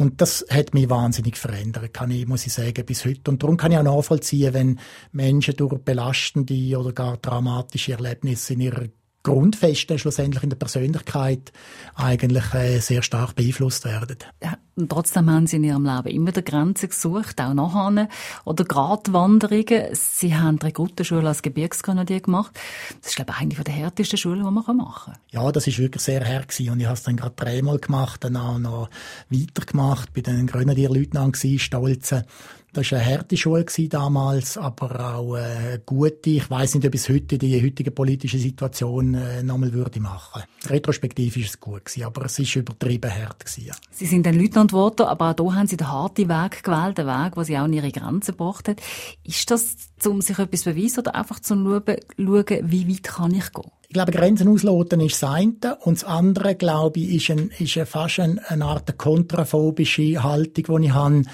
Und 0.00 0.22
das 0.22 0.46
hat 0.48 0.72
mich 0.72 0.88
wahnsinnig 0.88 1.36
verändert, 1.36 1.92
kann 1.92 2.10
ich, 2.10 2.26
muss 2.26 2.46
ich 2.46 2.54
sagen, 2.54 2.86
bis 2.86 3.04
heute. 3.04 3.30
Und 3.30 3.42
darum 3.42 3.58
kann 3.58 3.70
ich 3.70 3.76
auch 3.76 3.82
nachvollziehen, 3.82 4.54
wenn 4.54 4.80
Menschen 5.12 5.54
durch 5.56 5.76
belastende 5.76 6.78
oder 6.78 6.94
gar 6.94 7.18
dramatische 7.18 7.92
Erlebnisse 7.92 8.54
in 8.54 8.60
ihrer 8.62 8.86
Grundfesten 9.22 9.98
schlussendlich 9.98 10.42
in 10.42 10.50
der 10.50 10.56
Persönlichkeit 10.56 11.52
eigentlich 11.94 12.54
äh, 12.54 12.78
sehr 12.78 13.02
stark 13.02 13.34
beeinflusst 13.34 13.84
werden. 13.84 14.16
Ja, 14.42 14.56
und 14.76 14.88
trotzdem 14.88 15.28
haben 15.30 15.46
Sie 15.46 15.56
in 15.56 15.64
Ihrem 15.64 15.84
Leben 15.84 16.08
immer 16.08 16.32
die 16.32 16.42
Grenzen 16.42 16.88
gesucht, 16.88 17.38
auch 17.40 17.52
nachher. 17.52 18.08
Oder 18.46 18.64
Gratwanderungen. 18.64 19.88
Sie 19.92 20.34
haben 20.34 20.58
die 20.58 20.66
Rekrutenschule 20.66 21.28
als 21.28 21.42
Gebirgsgrenadier 21.42 22.20
gemacht. 22.20 22.58
Das 23.02 23.10
ist, 23.10 23.16
glaube 23.16 23.32
ich, 23.32 23.40
eine 23.40 23.54
der 23.54 23.74
härtesten 23.74 24.16
Schulen, 24.16 24.38
die 24.38 24.50
man 24.50 24.54
machen 24.54 24.78
kann. 24.78 25.16
Ja, 25.30 25.52
das 25.52 25.66
ist 25.66 25.78
wirklich 25.78 26.02
sehr 26.02 26.26
hart 26.26 26.48
gewesen. 26.48 26.72
Und 26.72 26.80
ich 26.80 26.86
habe 26.86 26.94
es 26.94 27.02
dann 27.02 27.16
gerade 27.16 27.34
dreimal 27.36 27.78
gemacht, 27.78 28.24
dann 28.24 28.38
auch 28.38 28.58
noch 28.58 28.88
weitergemacht, 29.28 30.14
bei 30.14 30.22
den 30.22 30.46
Grenadierleutnant 30.46 31.34
gewesen, 31.34 31.58
Stolzen. 31.58 32.24
Das 32.72 32.92
war 32.92 33.00
eine 33.00 33.10
harte 33.10 33.36
Schule 33.36 33.64
damals, 33.88 34.56
aber 34.56 35.14
auch 35.14 35.36
äh, 35.36 35.80
gute. 35.84 36.30
Ich 36.30 36.48
weiß 36.48 36.76
nicht, 36.76 36.86
ob 36.86 36.94
es 36.94 37.08
heute 37.08 37.36
die 37.36 37.60
heutige 37.60 37.90
politische 37.90 38.38
Situation 38.38 39.14
äh, 39.14 39.42
nochmal 39.42 39.72
würde 39.72 39.98
machen. 39.98 40.42
Retrospektiv 40.68 41.36
ist 41.36 41.48
es 41.48 41.60
gut 41.60 41.86
gewesen, 41.86 42.04
aber 42.04 42.26
es 42.26 42.38
ist 42.38 42.54
übertrieben 42.54 43.10
hart 43.10 43.44
gewesen. 43.44 43.72
Sie 43.90 44.06
sind 44.06 44.24
ein 44.26 44.38
Leutnant 44.38 44.70
geworden, 44.70 45.02
aber 45.06 45.30
auch 45.30 45.42
hier 45.42 45.54
haben 45.56 45.66
Sie 45.66 45.76
den 45.76 45.90
harten 45.90 46.28
Weg 46.28 46.62
gewählt, 46.62 46.98
den 46.98 47.06
Weg, 47.06 47.36
wo 47.36 47.42
Sie 47.42 47.56
auch 47.58 47.62
an 47.62 47.72
Ihre 47.72 47.90
Grenzen 47.90 48.36
gebracht 48.36 48.68
hat. 48.68 48.80
Ist 49.24 49.50
das, 49.50 49.76
um 50.06 50.20
sich 50.20 50.38
etwas 50.38 50.62
zu 50.62 50.72
beweisen 50.72 51.00
oder 51.00 51.16
einfach 51.16 51.40
zu 51.40 51.54
schauen, 51.54 51.96
wie 52.16 52.88
weit 52.88 53.02
kann 53.02 53.34
ich 53.34 53.52
gehen? 53.52 53.70
Ich 53.88 53.94
glaube, 53.94 54.12
Grenzen 54.12 54.46
ausloten 54.46 55.00
ist 55.00 55.20
das 55.20 55.28
eine. 55.28 55.76
Und 55.82 55.96
das 55.96 56.04
andere, 56.04 56.54
glaube 56.54 57.00
ich, 57.00 57.28
ist, 57.28 57.36
ein, 57.36 57.50
ist 57.58 57.76
fast 57.88 58.20
eine, 58.20 58.48
eine 58.48 58.64
Art 58.64 58.96
kontraphobische 58.96 60.22
Haltung, 60.22 60.82
die 60.82 60.86
ich 60.86 60.94
habe 60.94 61.24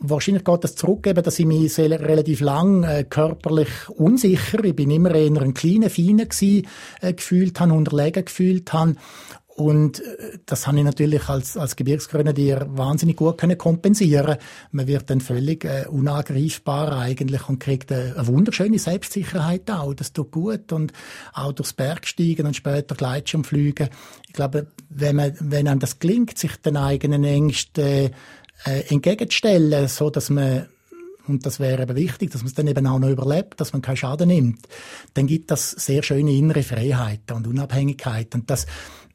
Wahrscheinlich 0.00 0.44
geht 0.44 0.64
das 0.64 0.76
zurück, 0.76 1.06
eben, 1.06 1.22
dass 1.22 1.38
ich 1.38 1.46
mich 1.46 1.74
sehr, 1.74 1.90
relativ 1.90 2.40
lang 2.40 2.84
äh, 2.84 3.04
körperlich 3.04 3.88
unsicher, 3.88 4.62
ich 4.64 4.76
bin 4.76 4.90
immer 4.90 5.14
eher 5.14 5.40
ein 5.40 5.54
kleiner, 5.54 5.90
feiner 5.90 6.26
gewesen, 6.26 6.66
äh, 7.00 7.12
gefühlt 7.14 7.58
habe, 7.58 7.72
unterlegen 7.72 8.24
gefühlt 8.24 8.72
habe. 8.72 8.94
Und 9.58 9.98
äh, 9.98 10.38
das 10.46 10.68
habe 10.68 10.78
ich 10.78 10.84
natürlich 10.84 11.28
als, 11.28 11.56
als 11.56 11.74
Gebirgsgrenadier 11.74 12.68
wahnsinnig 12.70 13.16
gut 13.16 13.38
können 13.38 13.58
kompensieren. 13.58 14.36
Man 14.70 14.86
wird 14.86 15.10
dann 15.10 15.20
völlig 15.20 15.64
äh, 15.64 15.86
unangreifbar 15.88 16.96
eigentlich 16.96 17.48
und 17.48 17.58
kriegt 17.58 17.90
eine, 17.90 18.14
eine 18.14 18.26
wunderschöne 18.28 18.78
Selbstsicherheit 18.78 19.68
auch. 19.68 19.94
Das 19.94 20.12
tut 20.12 20.30
gut 20.30 20.72
und 20.72 20.92
auch 21.32 21.50
durchs 21.50 21.72
Bergsteigen 21.72 22.46
und 22.46 22.54
später 22.54 22.94
Gleitschirmfliegen. 22.94 23.88
Ich 24.28 24.32
glaube, 24.32 24.68
wenn 24.90 25.16
man, 25.16 25.32
wenn 25.40 25.66
einem 25.66 25.80
das 25.80 25.98
gelingt, 25.98 26.38
sich 26.38 26.54
den 26.58 26.76
eigenen 26.76 27.24
Ängsten 27.24 27.84
äh, 27.84 28.10
äh, 28.64 28.80
entgegenzustellen, 28.88 29.88
so 29.88 30.10
dass 30.10 30.30
man 30.30 30.68
und 31.28 31.44
das 31.44 31.60
wäre 31.60 31.82
eben 31.82 31.94
wichtig, 31.94 32.30
dass 32.30 32.40
man 32.40 32.48
es 32.48 32.54
dann 32.54 32.66
eben 32.66 32.86
auch 32.86 32.98
noch 32.98 33.10
überlebt, 33.10 33.60
dass 33.60 33.74
man 33.74 33.82
keinen 33.82 33.98
Schaden 33.98 34.28
nimmt, 34.28 34.66
dann 35.12 35.26
gibt 35.26 35.50
das 35.50 35.72
sehr 35.72 36.02
schöne 36.02 36.32
innere 36.32 36.62
Freiheit 36.62 37.30
und 37.30 37.46
Unabhängigkeit. 37.46 38.34
Und 38.34 38.48
das, 38.48 38.66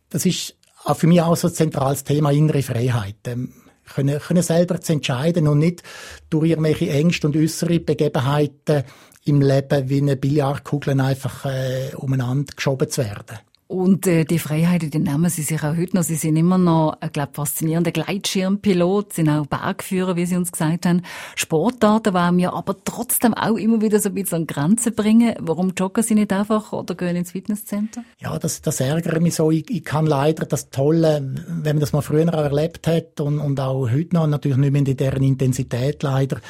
das 0.10 0.26
ist 0.26 0.56
auch 0.84 0.96
für 0.96 1.08
mich 1.08 1.22
auch 1.22 1.36
so 1.36 1.48
ein 1.48 1.54
zentrales 1.56 2.04
Thema, 2.04 2.32
innere 2.32 2.62
Freiheit. 2.62 3.16
Ähm, 3.26 3.54
können, 3.94 4.20
können 4.20 4.44
selber 4.44 4.80
zu 4.80 4.94
entscheiden 4.94 5.48
und 5.48 5.60
nicht 5.60 5.84
durch 6.30 6.52
irgendwelche 6.52 6.90
Ängste 6.90 7.28
und 7.28 7.36
äußere 7.36 7.80
Begebenheiten 7.80 8.84
im 9.26 9.42
Leben 9.42 9.90
wie 9.90 10.02
eine 10.02 10.16
Billardkugel 10.16 11.00
einfach 11.00 11.46
äh, 11.46 11.94
umeinander 11.96 12.54
geschoben 12.56 12.90
zu 12.90 13.04
werden. 13.04 13.40
Und 13.68 14.06
äh, 14.08 14.26
die 14.26 14.40
Freiheit, 14.40 14.94
die 14.94 15.00
nehmen 15.00 15.30
Sie 15.30 15.42
sich 15.42 15.64
auch 15.64 15.76
heute 15.76 15.96
noch. 15.96 16.04
Sie 16.04 16.16
sind 16.16 16.36
immer 16.36 16.58
noch, 16.58 16.98
ich 17.04 17.12
glaube, 17.12 17.32
faszinierende 17.34 17.92
Gleitschirmpilot, 17.92 19.14
sind 19.14 19.30
auch 19.30 19.48
Bergführer, 19.48 20.16
wie 20.16 20.26
Sie 20.26 20.36
uns 20.36 20.52
gesagt 20.52 20.86
haben. 20.86 21.02
Sportarten, 21.36 22.14
die 22.14 22.36
mir 22.36 22.54
aber 22.54 22.76
trotzdem 22.84 23.34
auch 23.34 23.56
immer 23.56 23.82
wieder 23.82 24.00
so 24.00 24.10
ein 24.10 24.16
bisschen 24.16 24.40
an 24.40 24.48
Grenzen 24.48 24.94
bringen. 24.94 25.36
Warum 25.40 25.74
joggen 25.78 26.04
Sie 26.04 26.14
nicht 26.14 26.34
einfach 26.34 26.74
oder 26.74 26.94
gehen 26.94 27.16
ins 27.16 27.32
Fitnesscenter? 27.32 28.04
Ja, 28.20 28.38
das, 28.38 28.62
das 28.62 28.80
ärgert 28.80 29.22
mich 29.22 29.36
so. 29.36 29.50
Ich, 29.50 29.70
ich 29.70 29.84
kann 29.84 30.06
leider 30.06 30.46
das 30.46 30.70
Tolle, 30.70 31.34
wenn 31.48 31.78
man 31.78 31.80
das 31.80 31.94
mal 31.94 32.02
früher 32.02 32.28
auch 32.34 32.44
erlebt 32.44 32.86
hat 32.88 33.22
und, 33.22 33.40
und 33.40 33.60
auch 33.60 33.90
heute 33.90 34.14
noch, 34.14 34.28
natürlich 34.28 34.58
nicht 34.58 34.72
mehr 34.72 34.86
in 34.86 34.98
deren 34.98 35.24
Intensität 35.24 36.04
leider, 36.04 36.42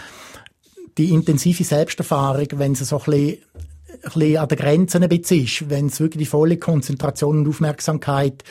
die 0.97 1.10
intensive 1.10 1.63
Selbsterfahrung, 1.63 2.47
wenn 2.54 2.76
sie 2.76 2.86
so 2.86 2.97
ein 2.97 3.04
bisschen 3.06 3.38
bisschen 4.01 4.38
an 4.38 4.47
den 4.47 4.58
Grenzen 4.58 5.03
ein 5.03 5.10
bisschen 5.10 5.43
ist, 5.43 5.69
wenn 5.69 5.88
es 5.88 5.99
wirklich 5.99 6.23
die 6.23 6.29
volle 6.29 6.58
Konzentration 6.58 7.39
und 7.39 7.47
Aufmerksamkeit 7.47 8.43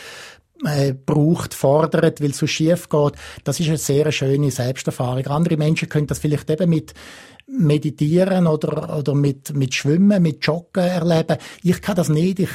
äh, 0.64 0.94
braucht, 0.94 1.54
fordert, 1.54 2.20
weil 2.20 2.30
es 2.30 2.38
so 2.38 2.46
schief 2.46 2.88
geht, 2.88 3.14
das 3.44 3.60
ist 3.60 3.68
eine 3.68 3.78
sehr 3.78 4.12
schöne 4.12 4.50
Selbsterfahrung. 4.50 5.26
Andere 5.26 5.56
Menschen 5.56 5.88
können 5.88 6.06
das 6.06 6.18
vielleicht 6.18 6.50
eben 6.50 6.70
mit 6.70 6.94
Meditieren 7.46 8.46
oder, 8.46 8.98
oder 8.98 9.14
mit, 9.14 9.54
mit 9.54 9.74
Schwimmen, 9.74 10.22
mit 10.22 10.44
Joggen 10.46 10.84
erleben. 10.84 11.36
Ich 11.62 11.82
kann 11.82 11.96
das 11.96 12.08
nicht. 12.08 12.38
Ich 12.38 12.50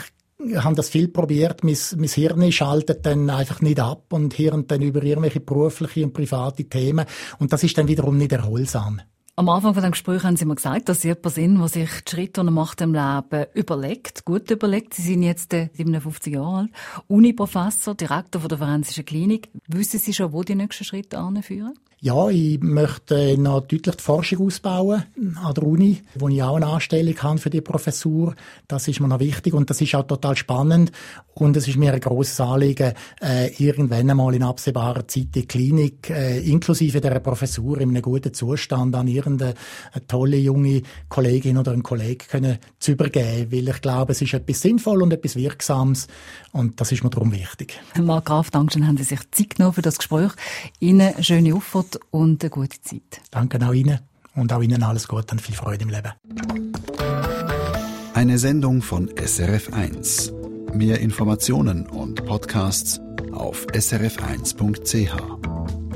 habe 0.56 0.76
das 0.76 0.90
viel 0.90 1.08
probiert. 1.08 1.64
Mein, 1.64 1.78
mein 1.98 2.10
Hirn 2.10 2.52
schaltet 2.52 3.06
dann 3.06 3.30
einfach 3.30 3.62
nicht 3.62 3.80
ab 3.80 4.06
und 4.14 4.34
hirnt 4.34 4.72
dann 4.72 4.82
über 4.82 5.04
irgendwelche 5.04 5.40
berufliche 5.40 6.04
und 6.04 6.14
private 6.14 6.64
Themen. 6.66 7.06
Und 7.40 7.52
das 7.52 7.64
ist 7.64 7.78
dann 7.78 7.88
wiederum 7.88 8.18
nicht 8.18 8.32
erholsam. 8.32 9.02
Am 9.40 9.50
Anfang 9.50 9.76
von 9.76 9.84
dem 9.84 9.92
Gespräch 9.92 10.24
haben 10.24 10.36
Sie 10.36 10.46
mir 10.46 10.56
gesagt, 10.56 10.90
dass 10.90 11.02
Sie 11.02 11.10
jemand 11.10 11.36
sind, 11.36 11.60
der 11.60 11.68
sich 11.68 11.90
die 12.06 12.10
Schritte, 12.10 12.42
die 12.42 12.48
er 12.48 12.52
macht 12.52 12.82
im 12.82 12.96
Leben, 12.96 13.46
überlegt, 13.54 14.26
gut 14.26 14.50
überlegt. 14.50 14.96
Sie 14.96 15.04
sind 15.04 15.22
jetzt 15.22 15.52
57 15.52 16.34
Jahre 16.34 16.58
alt, 16.58 16.70
Uniprofessor, 17.08 17.94
Direktor 17.94 18.42
der 18.48 18.58
Forensischen 18.58 19.06
Klinik. 19.06 19.50
Wissen 19.68 20.00
Sie 20.00 20.16
schon, 20.16 20.34
wo 20.34 20.42
die 20.42 20.56
nächsten 20.56 20.86
Schritte 20.86 21.20
anführen? 21.20 21.78
Ja, 22.00 22.30
ich 22.30 22.60
möchte 22.62 23.40
noch 23.40 23.62
deutlich 23.62 23.96
die 23.96 24.04
Forschung 24.04 24.46
ausbauen 24.46 25.04
an 25.44 25.54
der 25.56 25.64
Uni, 25.64 26.04
wo 26.14 26.30
ich 26.30 26.44
auch 26.44 26.58
eine 26.58 26.68
Anstellung 26.68 27.18
habe 27.24 27.40
für 27.40 27.50
die 27.50 27.62
Professur. 27.62 28.36
Das 28.68 28.88
ist 28.88 29.00
mir 29.00 29.08
noch 29.08 29.20
wichtig 29.20 29.56
und 29.56 29.68
das 29.68 29.82
ist 29.82 29.96
auch 29.96 30.06
total 30.06 30.38
spannend. 30.38 30.92
Und 31.34 31.58
es 31.58 31.68
ist 31.68 31.78
mir 31.78 31.94
ein 31.94 32.00
grosses 32.00 32.40
Anliegen, 32.40 32.94
äh, 33.22 33.52
irgendwann 33.58 34.10
einmal 34.10 34.34
in 34.36 34.44
absehbarer 34.44 35.08
Zeit 35.08 35.34
die 35.34 35.48
Klinik, 35.48 36.10
äh, 36.12 36.40
inklusive 36.40 37.02
der 37.02 37.20
Professur, 37.20 37.80
in 37.80 37.90
einem 37.90 38.02
guten 38.04 38.34
Zustand 38.34 38.96
an 38.96 39.08
irgendeine 39.08 39.56
tolle 40.08 40.38
junge 40.38 40.84
Kollegin 41.10 41.58
oder 41.58 41.72
einen 41.72 41.84
Kollegen 41.84 42.28
können 42.28 42.58
zu 42.80 42.92
übergeben. 42.92 43.52
Weil 43.52 43.70
ich 43.70 43.82
glaube, 43.82 44.12
es 44.12 44.22
ist 44.22 44.34
etwas 44.34 44.62
Sinnvolles 44.62 45.04
und 45.04 45.14
etwas 45.14 45.36
Wirksames 45.36 46.08
und 46.52 46.80
das 46.80 46.92
ist 46.92 47.04
mir 47.04 47.10
darum 47.10 47.32
wichtig. 47.32 47.80
Marc 48.00 48.26
Graf, 48.26 48.52
danke 48.52 48.86
haben 48.86 48.98
Sie 48.98 49.04
sich 49.04 49.20
Zeit 49.32 49.56
genommen 49.56 49.74
für 49.74 49.82
das 49.82 49.98
Gespräch. 49.98 50.32
Ihnen 50.80 51.24
schöne 51.24 51.54
Auffahrt 51.88 52.00
und 52.12 52.44
eine 52.44 52.50
gute 52.50 52.82
Zeit. 52.82 53.22
Danke 53.32 53.66
auch 53.66 53.74
Ihnen 53.74 54.00
und 54.36 54.54
auch 54.54 54.62
Ihnen 54.62 54.84
alles 54.84 55.08
Gute 55.08 55.32
und 55.32 55.42
viel 55.42 55.56
Freude 55.56 55.84
im 55.84 55.90
Leben. 55.90 56.14
Eine 58.14 58.38
Sendung 58.38 58.82
von 58.82 59.10
SRF1. 59.10 60.74
Mehr 60.74 61.00
Informationen 61.00 61.88
und 61.88 62.26
Podcasts 62.26 63.00
auf 63.32 63.66
srf1.ch. 63.68 65.87